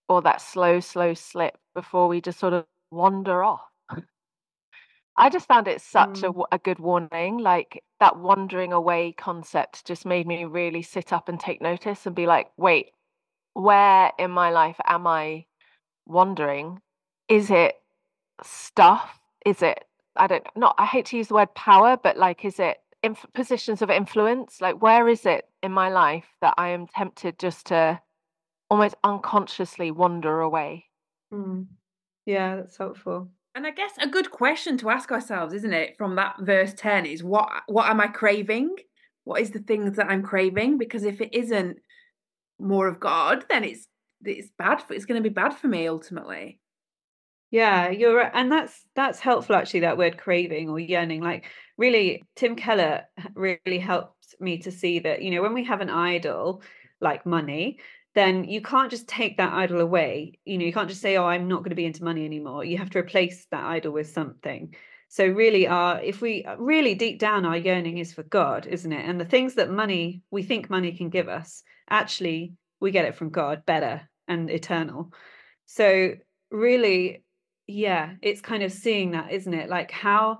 or 0.09 0.21
that 0.23 0.41
slow, 0.41 0.79
slow 0.79 1.13
slip 1.13 1.57
before 1.73 2.07
we 2.07 2.21
just 2.21 2.39
sort 2.39 2.53
of 2.53 2.65
wander 2.91 3.43
off. 3.43 3.70
I 5.17 5.29
just 5.29 5.47
found 5.47 5.67
it 5.67 5.81
such 5.81 6.21
mm. 6.21 6.45
a, 6.51 6.55
a 6.55 6.59
good 6.59 6.79
warning. 6.79 7.37
Like 7.37 7.83
that 7.99 8.17
wandering 8.17 8.73
away 8.73 9.13
concept 9.13 9.85
just 9.85 10.05
made 10.05 10.27
me 10.27 10.45
really 10.45 10.81
sit 10.81 11.11
up 11.13 11.29
and 11.29 11.39
take 11.39 11.61
notice 11.61 12.05
and 12.05 12.15
be 12.15 12.25
like, 12.25 12.47
wait, 12.57 12.91
where 13.53 14.11
in 14.17 14.31
my 14.31 14.49
life 14.49 14.77
am 14.85 15.05
I 15.07 15.45
wandering? 16.05 16.81
is 17.31 17.49
it 17.49 17.75
stuff? 18.43 19.19
Is 19.45 19.61
it 19.61 19.85
I 20.17 20.27
don't 20.27 20.45
not 20.55 20.75
I 20.77 20.85
hate 20.85 21.05
to 21.07 21.17
use 21.17 21.29
the 21.29 21.35
word 21.35 21.55
power, 21.55 21.97
but 22.01 22.17
like 22.17 22.43
is 22.43 22.59
it 22.59 22.77
inf- 23.01 23.25
positions 23.33 23.81
of 23.81 23.89
influence? 23.89 24.59
Like 24.59 24.81
where 24.81 25.07
is 25.07 25.25
it 25.25 25.47
in 25.63 25.71
my 25.71 25.89
life 25.89 26.27
that 26.41 26.55
I 26.57 26.69
am 26.69 26.87
tempted 26.87 27.39
just 27.39 27.67
to 27.67 28.01
almost 28.69 28.95
unconsciously 29.03 29.91
wander 29.91 30.41
away? 30.41 30.87
Mm. 31.33 31.67
Yeah, 32.25 32.57
that's 32.57 32.77
helpful. 32.77 33.29
And 33.53 33.67
I 33.67 33.71
guess 33.71 33.91
a 33.99 34.07
good 34.07 34.31
question 34.31 34.77
to 34.77 34.89
ask 34.89 35.11
ourselves, 35.11 35.53
isn't 35.53 35.73
it, 35.73 35.97
from 35.97 36.15
that 36.15 36.35
verse 36.39 36.73
10 36.73 37.05
is 37.05 37.23
what 37.23 37.49
what 37.67 37.89
am 37.89 37.99
I 37.99 38.07
craving? 38.07 38.75
What 39.23 39.41
is 39.41 39.51
the 39.51 39.59
things 39.59 39.97
that 39.97 40.09
I'm 40.09 40.23
craving? 40.23 40.77
Because 40.77 41.03
if 41.03 41.21
it 41.21 41.33
isn't 41.33 41.77
more 42.59 42.87
of 42.87 42.99
God, 42.99 43.45
then 43.49 43.63
it's 43.63 43.87
it's 44.23 44.49
bad 44.57 44.81
for 44.81 44.93
it's 44.93 45.05
going 45.05 45.21
to 45.21 45.29
be 45.29 45.33
bad 45.33 45.53
for 45.55 45.67
me 45.67 45.87
ultimately. 45.87 46.59
Yeah, 47.49 47.89
you're 47.89 48.15
right. 48.15 48.31
And 48.33 48.49
that's 48.49 48.85
that's 48.95 49.19
helpful 49.19 49.55
actually, 49.55 49.81
that 49.81 49.97
word 49.97 50.17
craving 50.17 50.69
or 50.69 50.79
yearning. 50.79 51.21
Like 51.21 51.45
really, 51.77 52.23
Tim 52.37 52.55
Keller 52.55 53.03
really 53.35 53.79
helped 53.79 54.35
me 54.39 54.59
to 54.59 54.71
see 54.71 54.99
that, 54.99 55.21
you 55.21 55.31
know, 55.31 55.41
when 55.41 55.53
we 55.53 55.65
have 55.65 55.81
an 55.81 55.89
idol 55.89 56.61
like 57.01 57.25
money, 57.25 57.79
then 58.13 58.43
you 58.43 58.61
can't 58.61 58.91
just 58.91 59.07
take 59.07 59.37
that 59.37 59.53
idol 59.53 59.79
away. 59.79 60.39
You 60.45 60.57
know, 60.57 60.65
you 60.65 60.73
can't 60.73 60.89
just 60.89 61.01
say, 61.01 61.17
"Oh, 61.17 61.25
I'm 61.25 61.47
not 61.47 61.59
going 61.59 61.69
to 61.69 61.75
be 61.75 61.85
into 61.85 62.03
money 62.03 62.25
anymore." 62.25 62.65
You 62.65 62.77
have 62.77 62.89
to 62.91 62.99
replace 62.99 63.45
that 63.51 63.63
idol 63.63 63.93
with 63.93 64.09
something. 64.09 64.75
So 65.07 65.25
really, 65.27 65.67
our 65.67 66.01
if 66.01 66.21
we 66.21 66.45
really 66.57 66.95
deep 66.95 67.19
down, 67.19 67.45
our 67.45 67.57
yearning 67.57 67.97
is 67.97 68.13
for 68.13 68.23
God, 68.23 68.67
isn't 68.67 68.91
it? 68.91 69.05
And 69.07 69.19
the 69.19 69.25
things 69.25 69.55
that 69.55 69.69
money 69.69 70.23
we 70.31 70.43
think 70.43 70.69
money 70.69 70.91
can 70.93 71.09
give 71.09 71.29
us, 71.29 71.63
actually, 71.89 72.53
we 72.79 72.91
get 72.91 73.05
it 73.05 73.15
from 73.15 73.29
God, 73.29 73.65
better 73.65 74.01
and 74.27 74.49
eternal. 74.49 75.13
So 75.65 76.13
really, 76.49 77.23
yeah, 77.67 78.13
it's 78.21 78.41
kind 78.41 78.63
of 78.63 78.71
seeing 78.71 79.11
that, 79.11 79.31
isn't 79.31 79.53
it? 79.53 79.69
Like 79.69 79.91
how 79.91 80.39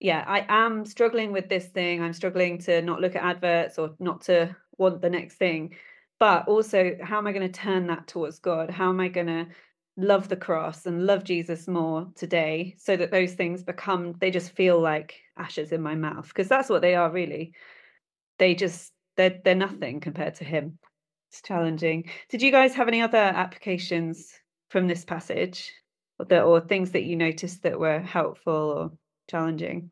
yeah, 0.00 0.24
I 0.26 0.46
am 0.48 0.86
struggling 0.86 1.30
with 1.30 1.48
this 1.48 1.66
thing. 1.66 2.02
I'm 2.02 2.14
struggling 2.14 2.58
to 2.60 2.80
not 2.82 3.00
look 3.00 3.14
at 3.14 3.22
adverts 3.22 3.78
or 3.78 3.94
not 3.98 4.22
to 4.22 4.56
want 4.78 5.02
the 5.02 5.10
next 5.10 5.34
thing 5.36 5.74
but 6.20 6.46
also 6.46 6.94
how 7.02 7.18
am 7.18 7.26
i 7.26 7.32
going 7.32 7.50
to 7.50 7.60
turn 7.60 7.88
that 7.88 8.06
towards 8.06 8.38
god? 8.38 8.70
How 8.70 8.90
am 8.90 9.00
i 9.00 9.08
going 9.08 9.26
to 9.26 9.46
love 9.96 10.28
the 10.28 10.36
cross 10.36 10.86
and 10.86 11.04
love 11.04 11.24
jesus 11.24 11.66
more 11.66 12.08
today 12.14 12.76
so 12.78 12.96
that 12.96 13.10
those 13.10 13.34
things 13.34 13.64
become 13.64 14.14
they 14.20 14.30
just 14.30 14.52
feel 14.52 14.80
like 14.80 15.16
ashes 15.36 15.72
in 15.72 15.82
my 15.82 15.96
mouth? 15.96 16.28
Because 16.28 16.46
that's 16.46 16.68
what 16.68 16.82
they 16.82 16.94
are 16.94 17.10
really. 17.10 17.54
They 18.38 18.54
just 18.54 18.92
they're 19.16 19.40
they're 19.44 19.54
nothing 19.56 20.00
compared 20.00 20.36
to 20.36 20.44
him. 20.44 20.78
It's 21.30 21.42
challenging. 21.42 22.10
Did 22.28 22.42
you 22.42 22.52
guys 22.52 22.74
have 22.74 22.88
any 22.88 23.02
other 23.02 23.18
applications 23.18 24.32
from 24.68 24.86
this 24.86 25.04
passage? 25.04 25.72
Or, 26.18 26.26
the, 26.26 26.42
or 26.42 26.60
things 26.60 26.90
that 26.90 27.04
you 27.04 27.16
noticed 27.16 27.62
that 27.62 27.80
were 27.80 28.00
helpful 28.00 28.52
or 28.52 28.92
challenging 29.30 29.90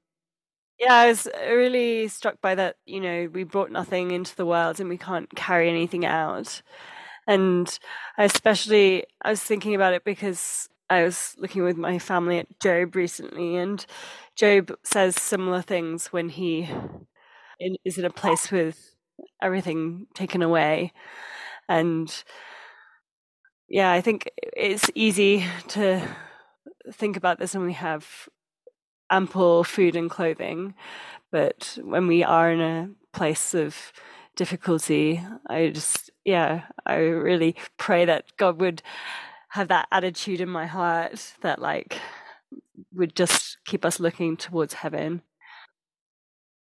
yeah, 0.79 0.95
I 0.95 1.09
was 1.09 1.27
uh, 1.27 1.55
really 1.55 2.09
struck 2.09 2.41
by 2.41 2.55
that. 2.55 2.77
You 2.87 3.01
know, 3.01 3.29
we 3.33 3.45
brought 3.45 3.71
nothing 3.71 4.11
into 4.11 4.35
the 4.37 4.47
world 4.47 4.81
and 4.81 4.89
we 4.89 4.99
can't 4.99 5.29
carry 5.35 5.69
anything 5.69 6.05
out. 6.07 6.63
And 7.27 7.79
I 8.19 8.25
especially, 8.25 9.05
I 9.23 9.31
was 9.31 9.43
thinking 9.43 9.75
about 9.75 9.95
it 9.95 10.05
because 10.05 10.69
I 10.91 11.05
was 11.05 11.35
looking 11.39 11.65
with 11.65 11.77
my 11.77 11.99
family 11.99 12.39
at 12.39 12.61
Job 12.61 12.97
recently, 12.97 13.57
and 13.57 13.85
Job 14.37 14.75
says 14.85 15.17
similar 15.17 15.61
things 15.63 16.09
when 16.09 16.31
he 16.31 16.69
is 17.85 17.99
in 17.99 18.05
a 18.05 18.11
place 18.11 18.51
with 18.51 18.95
everything 19.43 20.07
taken 20.15 20.43
away. 20.43 20.93
And 21.69 22.13
yeah, 23.69 23.93
I 23.93 24.01
think 24.01 24.31
it's 24.57 24.91
easy 24.95 25.45
to 25.69 26.03
think 26.93 27.17
about 27.17 27.39
this 27.39 27.55
when 27.55 27.67
we 27.67 27.75
have 27.75 28.29
ample 29.11 29.65
food 29.65 29.97
and 29.97 30.11
clothing. 30.11 30.75
But 31.31 31.79
when 31.83 32.07
we 32.07 32.25
are 32.25 32.51
in 32.51 32.61
a 32.61 32.91
place 33.13 33.55
of 33.55 33.93
difficulty, 34.37 35.23
I 35.47 35.69
just, 35.69 36.11
yeah, 36.25 36.63
I 36.87 36.97
really 36.97 37.57
pray 37.77 38.05
that 38.05 38.37
God 38.37 38.61
would 38.61 38.83
have 39.51 39.69
that 39.69 39.89
attitude 39.91 40.41
in 40.41 40.49
my 40.49 40.67
heart 40.67 41.35
that, 41.41 41.61
like, 41.61 41.99
would 42.95 43.15
just 43.15 43.59
keep 43.65 43.85
us 43.85 44.01
looking 44.01 44.37
towards 44.37 44.75
heaven. 44.75 45.23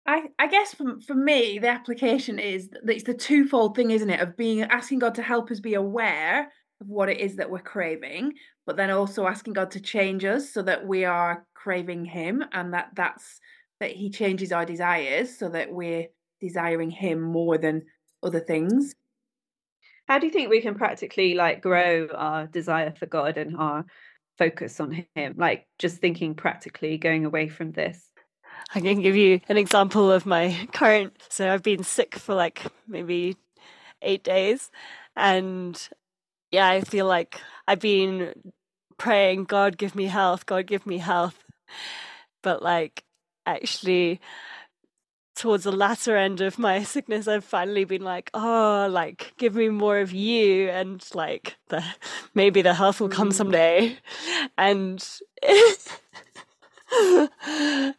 I, 0.06 0.24
I 0.38 0.48
guess 0.48 0.74
for, 0.74 1.00
for 1.06 1.14
me, 1.14 1.58
the 1.58 1.68
application 1.68 2.38
is 2.38 2.68
that 2.68 2.90
it's 2.90 3.04
the 3.04 3.14
twofold 3.14 3.74
thing, 3.74 3.90
isn't 3.90 4.10
it? 4.10 4.20
Of 4.20 4.36
being 4.36 4.62
asking 4.62 4.98
God 4.98 5.14
to 5.14 5.22
help 5.22 5.50
us 5.50 5.60
be 5.60 5.74
aware 5.74 6.52
of 6.84 6.90
what 6.90 7.08
it 7.08 7.18
is 7.18 7.36
that 7.36 7.50
we're 7.50 7.58
craving, 7.58 8.34
but 8.66 8.76
then 8.76 8.90
also 8.90 9.26
asking 9.26 9.54
God 9.54 9.70
to 9.72 9.80
change 9.80 10.24
us 10.24 10.50
so 10.50 10.62
that 10.62 10.86
we 10.86 11.04
are 11.04 11.46
craving 11.54 12.04
him 12.04 12.44
and 12.52 12.74
that 12.74 12.90
that's 12.94 13.40
that 13.80 13.90
he 13.90 14.10
changes 14.10 14.52
our 14.52 14.64
desires 14.64 15.36
so 15.36 15.48
that 15.48 15.72
we're 15.72 16.06
desiring 16.40 16.90
him 16.90 17.20
more 17.20 17.58
than 17.58 17.82
other 18.22 18.40
things. 18.40 18.94
How 20.06 20.18
do 20.18 20.26
you 20.26 20.32
think 20.32 20.50
we 20.50 20.60
can 20.60 20.74
practically 20.74 21.34
like 21.34 21.62
grow 21.62 22.08
our 22.14 22.46
desire 22.46 22.92
for 22.96 23.06
god 23.06 23.36
and 23.38 23.56
our 23.56 23.84
focus 24.38 24.78
on 24.80 25.04
him? 25.14 25.34
Like 25.36 25.66
just 25.78 25.98
thinking 25.98 26.34
practically 26.34 26.98
going 26.98 27.24
away 27.24 27.48
from 27.48 27.72
this. 27.72 28.10
I 28.74 28.80
can 28.80 29.00
give 29.00 29.16
you 29.16 29.40
an 29.48 29.56
example 29.56 30.10
of 30.10 30.26
my 30.26 30.68
current 30.72 31.14
so 31.28 31.52
i've 31.52 31.62
been 31.62 31.84
sick 31.84 32.14
for 32.14 32.34
like 32.34 32.62
maybe 32.88 33.36
eight 34.02 34.24
days 34.24 34.70
and 35.16 35.88
yeah 36.50 36.68
i 36.68 36.80
feel 36.80 37.07
like 37.07 37.40
i've 37.66 37.80
been 37.80 38.33
praying 38.96 39.44
god 39.44 39.76
give 39.76 39.94
me 39.94 40.04
health 40.04 40.46
god 40.46 40.66
give 40.66 40.87
me 40.87 40.98
health 40.98 41.44
but 42.42 42.62
like 42.62 43.04
actually 43.46 44.20
towards 45.35 45.64
the 45.64 45.72
latter 45.72 46.16
end 46.16 46.40
of 46.40 46.59
my 46.59 46.83
sickness 46.94 47.26
i've 47.26 47.44
finally 47.44 47.85
been 47.85 48.02
like 48.02 48.30
oh 48.35 48.88
like 48.90 49.33
give 49.37 49.54
me 49.54 49.68
more 49.68 49.98
of 49.98 50.12
you 50.12 50.68
and 50.68 51.04
like 51.14 51.57
the 51.68 51.85
maybe 52.35 52.62
the 52.62 52.74
health 52.74 53.00
will 53.00 53.09
come 53.09 53.30
mm. 53.30 53.35
someday 53.35 53.98
and 54.57 55.18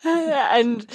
and 0.04 0.88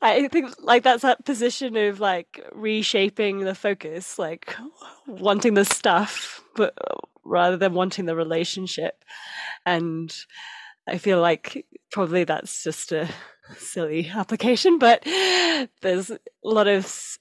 i 0.00 0.26
think 0.28 0.54
like 0.60 0.82
that's 0.82 1.02
that 1.02 1.24
position 1.24 1.76
of 1.76 2.00
like 2.00 2.42
reshaping 2.52 3.40
the 3.40 3.54
focus 3.54 4.18
like 4.18 4.56
wanting 5.06 5.54
the 5.54 5.64
stuff 5.64 6.41
but 6.54 6.74
rather 7.24 7.56
than 7.56 7.74
wanting 7.74 8.06
the 8.06 8.16
relationship 8.16 9.04
and 9.64 10.14
I 10.88 10.98
feel 10.98 11.20
like 11.20 11.66
probably 11.90 12.24
that's 12.24 12.64
just 12.64 12.90
a 12.92 13.08
silly 13.56 14.08
application, 14.08 14.78
but 14.78 15.02
there's 15.80 16.10
a 16.10 16.18
lot 16.42 16.66
of 16.66 17.18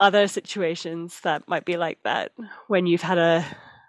other 0.00 0.28
situations 0.28 1.20
that 1.22 1.48
might 1.48 1.64
be 1.64 1.76
like 1.76 1.98
that 2.04 2.32
when 2.68 2.86
you've 2.86 3.02
had 3.02 3.18
a 3.18 3.44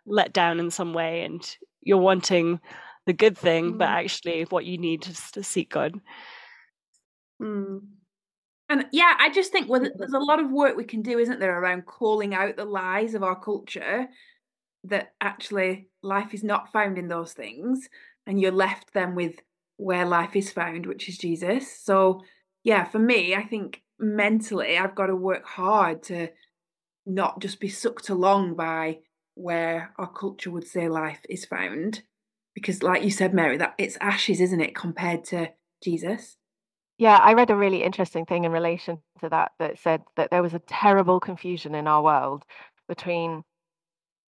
let 0.05 0.31
down 0.33 0.59
in 0.59 0.69
some 0.71 0.93
way 0.93 1.23
and 1.23 1.57
you're 1.81 1.97
wanting 1.97 2.59
the 3.05 3.13
good 3.13 3.37
thing, 3.37 3.77
but 3.77 3.89
actually 3.89 4.43
what 4.43 4.65
you 4.65 4.77
need 4.77 5.07
is 5.07 5.31
to 5.31 5.43
seek 5.43 5.71
God. 5.71 5.99
Mm. 7.41 7.81
And 8.69 8.85
yeah, 8.91 9.13
I 9.19 9.29
just 9.29 9.51
think 9.51 9.69
well, 9.69 9.81
there's 9.95 10.13
a 10.13 10.19
lot 10.19 10.39
of 10.39 10.51
work 10.51 10.75
we 10.75 10.85
can 10.85 11.01
do, 11.01 11.19
isn't 11.19 11.39
there, 11.39 11.59
around 11.59 11.85
calling 11.85 12.33
out 12.33 12.55
the 12.55 12.65
lies 12.65 13.13
of 13.13 13.23
our 13.23 13.39
culture 13.39 14.07
that 14.89 15.13
actually 15.21 15.87
life 16.01 16.33
is 16.33 16.43
not 16.43 16.71
found 16.71 16.97
in 16.97 17.07
those 17.07 17.33
things 17.33 17.89
and 18.27 18.39
you're 18.39 18.51
left 18.51 18.93
then 18.93 19.15
with 19.15 19.35
where 19.77 20.05
life 20.05 20.35
is 20.35 20.51
found, 20.51 20.85
which 20.85 21.09
is 21.09 21.17
Jesus. 21.17 21.79
So, 21.83 22.21
yeah, 22.63 22.85
for 22.85 22.99
me, 22.99 23.35
I 23.35 23.43
think 23.43 23.81
mentally 23.99 24.77
I've 24.77 24.95
got 24.95 25.07
to 25.07 25.15
work 25.15 25.45
hard 25.45 26.03
to 26.03 26.29
not 27.05 27.39
just 27.39 27.59
be 27.59 27.69
sucked 27.69 28.09
along 28.09 28.55
by 28.55 28.99
where 29.35 29.93
our 29.97 30.11
culture 30.11 30.51
would 30.51 30.67
say 30.67 30.87
life 30.87 31.19
is 31.29 31.45
found. 31.45 32.03
Because, 32.53 32.81
like 32.81 33.03
you 33.03 33.11
said, 33.11 33.33
Mary, 33.33 33.57
that 33.57 33.75
it's 33.77 33.97
ashes, 33.99 34.39
isn't 34.39 34.61
it, 34.61 34.75
compared 34.75 35.25
to 35.25 35.51
Jesus? 35.83 36.37
Yeah, 36.97 37.17
I 37.17 37.33
read 37.33 37.49
a 37.49 37.55
really 37.55 37.83
interesting 37.83 38.25
thing 38.25 38.45
in 38.45 38.53
relation 38.53 38.99
to 39.19 39.27
that 39.27 39.51
that 39.59 39.77
said 39.77 40.03
that 40.15 40.31
there 40.31 40.41
was 40.41 40.53
a 40.53 40.59
terrible 40.59 41.19
confusion 41.19 41.75
in 41.75 41.87
our 41.87 42.01
world 42.01 42.43
between 42.87 43.43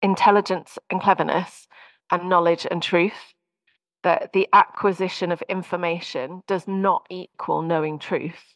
intelligence 0.01 0.77
and 0.89 1.01
cleverness 1.01 1.67
and 2.11 2.29
knowledge 2.29 2.65
and 2.69 2.81
truth 2.81 3.33
that 4.03 4.31
the 4.33 4.47
acquisition 4.53 5.31
of 5.31 5.41
information 5.43 6.41
does 6.47 6.67
not 6.67 7.05
equal 7.09 7.61
knowing 7.61 7.99
truth, 7.99 8.55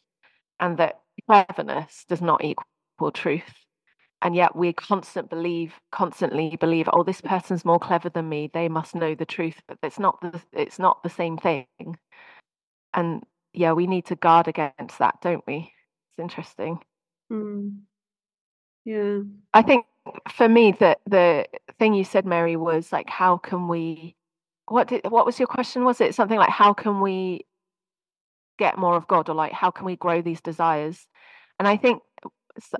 and 0.60 0.78
that 0.78 1.00
cleverness 1.26 2.04
does 2.08 2.22
not 2.22 2.42
equal 2.44 3.10
truth. 3.12 3.52
And 4.22 4.36
yet 4.36 4.54
we 4.54 4.72
constant 4.72 5.28
believe, 5.28 5.74
constantly 5.90 6.56
believe, 6.56 6.88
oh, 6.92 7.02
this 7.02 7.20
person's 7.20 7.64
more 7.64 7.80
clever 7.80 8.08
than 8.08 8.28
me. 8.28 8.50
They 8.54 8.68
must 8.68 8.94
know 8.94 9.16
the 9.16 9.26
truth, 9.26 9.60
but 9.66 9.78
it's 9.82 9.98
not 9.98 10.20
the 10.20 10.40
it's 10.52 10.78
not 10.78 11.02
the 11.02 11.10
same 11.10 11.36
thing. 11.36 11.66
And 12.94 13.24
yeah, 13.52 13.72
we 13.72 13.86
need 13.86 14.06
to 14.06 14.16
guard 14.16 14.46
against 14.48 14.98
that, 15.00 15.20
don't 15.22 15.44
we? 15.46 15.72
It's 16.16 16.22
interesting. 16.22 16.78
Mm. 17.32 17.80
Yeah. 18.84 19.20
I 19.52 19.62
think 19.62 19.86
for 20.30 20.48
me, 20.48 20.72
the 20.72 20.96
the 21.06 21.46
thing 21.78 21.94
you 21.94 22.04
said, 22.04 22.26
Mary, 22.26 22.56
was 22.56 22.92
like, 22.92 23.08
how 23.08 23.36
can 23.36 23.68
we 23.68 24.16
what 24.68 24.88
did 24.88 25.10
what 25.10 25.26
was 25.26 25.38
your 25.38 25.48
question? 25.48 25.84
Was 25.84 26.00
it 26.00 26.14
something 26.14 26.38
like 26.38 26.50
how 26.50 26.72
can 26.72 27.00
we 27.00 27.46
get 28.58 28.78
more 28.78 28.96
of 28.96 29.08
God, 29.08 29.28
or 29.28 29.34
like 29.34 29.52
how 29.52 29.70
can 29.70 29.86
we 29.86 29.96
grow 29.96 30.22
these 30.22 30.40
desires? 30.40 31.06
And 31.58 31.68
I 31.68 31.76
think 31.76 32.02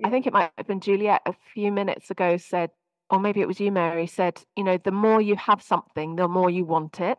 I 0.03 0.09
think 0.09 0.27
it 0.27 0.33
might 0.33 0.51
have 0.57 0.67
been 0.67 0.79
Juliet 0.79 1.21
a 1.25 1.33
few 1.53 1.71
minutes 1.71 2.11
ago 2.11 2.37
said, 2.37 2.69
or 3.09 3.19
maybe 3.19 3.41
it 3.41 3.47
was 3.47 3.59
you, 3.59 3.71
Mary, 3.71 4.07
said, 4.07 4.41
you 4.55 4.63
know, 4.63 4.77
the 4.77 4.91
more 4.91 5.21
you 5.21 5.35
have 5.35 5.61
something, 5.61 6.15
the 6.15 6.27
more 6.27 6.49
you 6.49 6.65
want 6.65 6.99
it. 6.99 7.17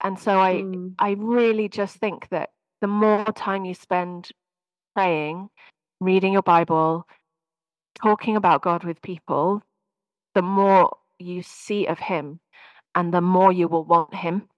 And 0.00 0.18
so 0.18 0.40
I 0.40 0.54
mm. 0.54 0.94
I 0.98 1.12
really 1.12 1.68
just 1.68 1.96
think 1.96 2.28
that 2.30 2.50
the 2.80 2.88
more 2.88 3.24
time 3.24 3.64
you 3.64 3.74
spend 3.74 4.30
praying, 4.94 5.48
reading 6.00 6.32
your 6.32 6.42
Bible, 6.42 7.06
talking 7.94 8.36
about 8.36 8.62
God 8.62 8.84
with 8.84 9.02
people, 9.02 9.62
the 10.34 10.42
more 10.42 10.96
you 11.18 11.42
see 11.42 11.86
of 11.86 11.98
him 11.98 12.40
and 12.94 13.12
the 13.12 13.20
more 13.20 13.52
you 13.52 13.68
will 13.68 13.84
want 13.84 14.14
him. 14.14 14.48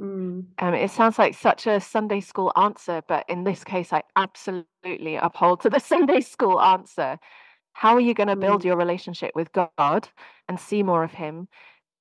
Mm. 0.00 0.46
Um, 0.58 0.74
it 0.74 0.90
sounds 0.90 1.18
like 1.18 1.34
such 1.34 1.66
a 1.66 1.80
Sunday 1.80 2.20
school 2.20 2.52
answer, 2.56 3.02
but 3.06 3.24
in 3.28 3.44
this 3.44 3.64
case, 3.64 3.92
I 3.92 4.02
absolutely 4.16 5.16
uphold 5.16 5.60
to 5.62 5.70
the 5.70 5.78
Sunday 5.92 6.20
school 6.20 6.60
answer. 6.60 7.18
How 7.72 7.94
are 7.94 8.00
you 8.00 8.14
going 8.14 8.28
to 8.28 8.36
build 8.36 8.62
mm. 8.62 8.66
your 8.66 8.76
relationship 8.76 9.32
with 9.34 9.52
God 9.52 10.08
and 10.48 10.58
see 10.58 10.82
more 10.82 11.04
of 11.04 11.12
Him? 11.12 11.48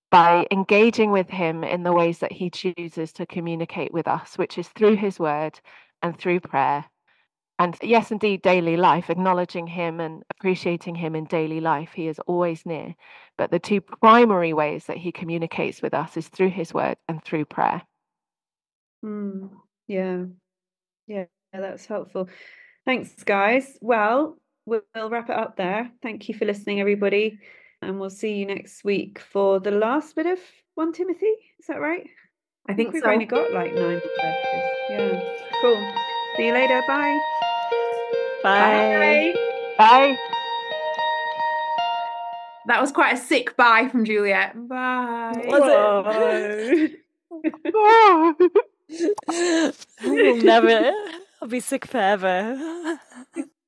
By 0.10 0.46
engaging 0.52 1.12
with 1.12 1.30
Him 1.30 1.64
in 1.64 1.84
the 1.84 1.94
ways 1.94 2.20
that 2.20 2.34
He 2.34 2.50
chooses 2.50 3.14
to 3.14 3.26
communicate 3.26 3.94
with 3.94 4.08
us, 4.08 4.38
which 4.38 4.58
is 4.58 4.68
through 4.70 4.98
His 4.98 5.20
Word 5.20 5.60
and 6.02 6.18
through 6.18 6.42
prayer. 6.42 6.86
And 7.62 7.78
yes, 7.84 8.10
indeed, 8.10 8.42
daily 8.42 8.76
life, 8.76 9.12
acknowledging 9.12 9.68
Him 9.68 10.00
and 10.00 10.24
appreciating 10.32 10.96
Him 10.96 11.16
in 11.16 11.26
daily 11.26 11.60
life. 11.60 11.92
He 11.94 12.08
is 12.08 12.18
always 12.26 12.66
near. 12.66 12.96
But 13.38 13.52
the 13.52 13.60
two 13.60 13.82
primary 13.82 14.52
ways 14.52 14.86
that 14.86 14.98
He 14.98 15.12
communicates 15.12 15.80
with 15.80 15.94
us 15.94 16.18
is 16.18 16.28
through 16.28 16.50
His 16.50 16.74
Word 16.74 16.98
and 17.08 17.24
through 17.24 17.46
prayer. 17.46 17.84
Mm, 19.06 19.52
yeah. 19.88 20.24
Yeah, 21.06 21.26
that's 21.54 21.86
helpful. 21.86 22.30
Thanks, 22.84 23.24
guys. 23.24 23.78
Well, 23.80 24.40
we'll 24.66 24.82
wrap 24.96 25.30
it 25.30 25.38
up 25.38 25.56
there. 25.56 25.92
Thank 26.02 26.30
you 26.30 26.34
for 26.34 26.46
listening, 26.46 26.80
everybody. 26.80 27.38
And 27.84 28.00
we'll 28.00 28.10
see 28.10 28.38
you 28.38 28.48
next 28.48 28.84
week 28.84 29.20
for 29.20 29.60
the 29.60 29.70
last 29.70 30.16
bit 30.16 30.26
of 30.26 30.40
1 30.74 30.94
Timothy. 30.94 31.36
Is 31.60 31.68
that 31.68 31.80
right? 31.80 32.10
I 32.68 32.74
think, 32.74 32.90
I 32.90 32.92
think 32.92 32.94
we've 32.94 33.04
so. 33.04 33.12
only 33.12 33.26
got 33.26 33.52
like 33.52 33.76
nine 33.76 34.00
verses. 34.00 34.34
Yeah. 34.90 35.22
Cool. 35.62 35.94
See 36.38 36.48
you 36.48 36.54
later. 36.54 36.82
Bye. 36.88 37.20
Bye. 38.44 39.34
Bye. 39.78 39.78
Bye. 39.78 40.18
That 42.68 42.80
was 42.82 42.92
quite 42.92 43.16
a 43.16 43.18
sick 43.18 43.56
bye 43.58 43.88
from 43.90 44.06
Juliet. 44.06 44.54
Bye. 44.68 45.44
Was 45.48 45.64
it? 45.64 47.00
I'll 50.04 50.36
never. 50.44 50.92
I'll 51.42 51.48
be 51.48 51.60
sick 51.60 51.86
forever. 51.86 53.00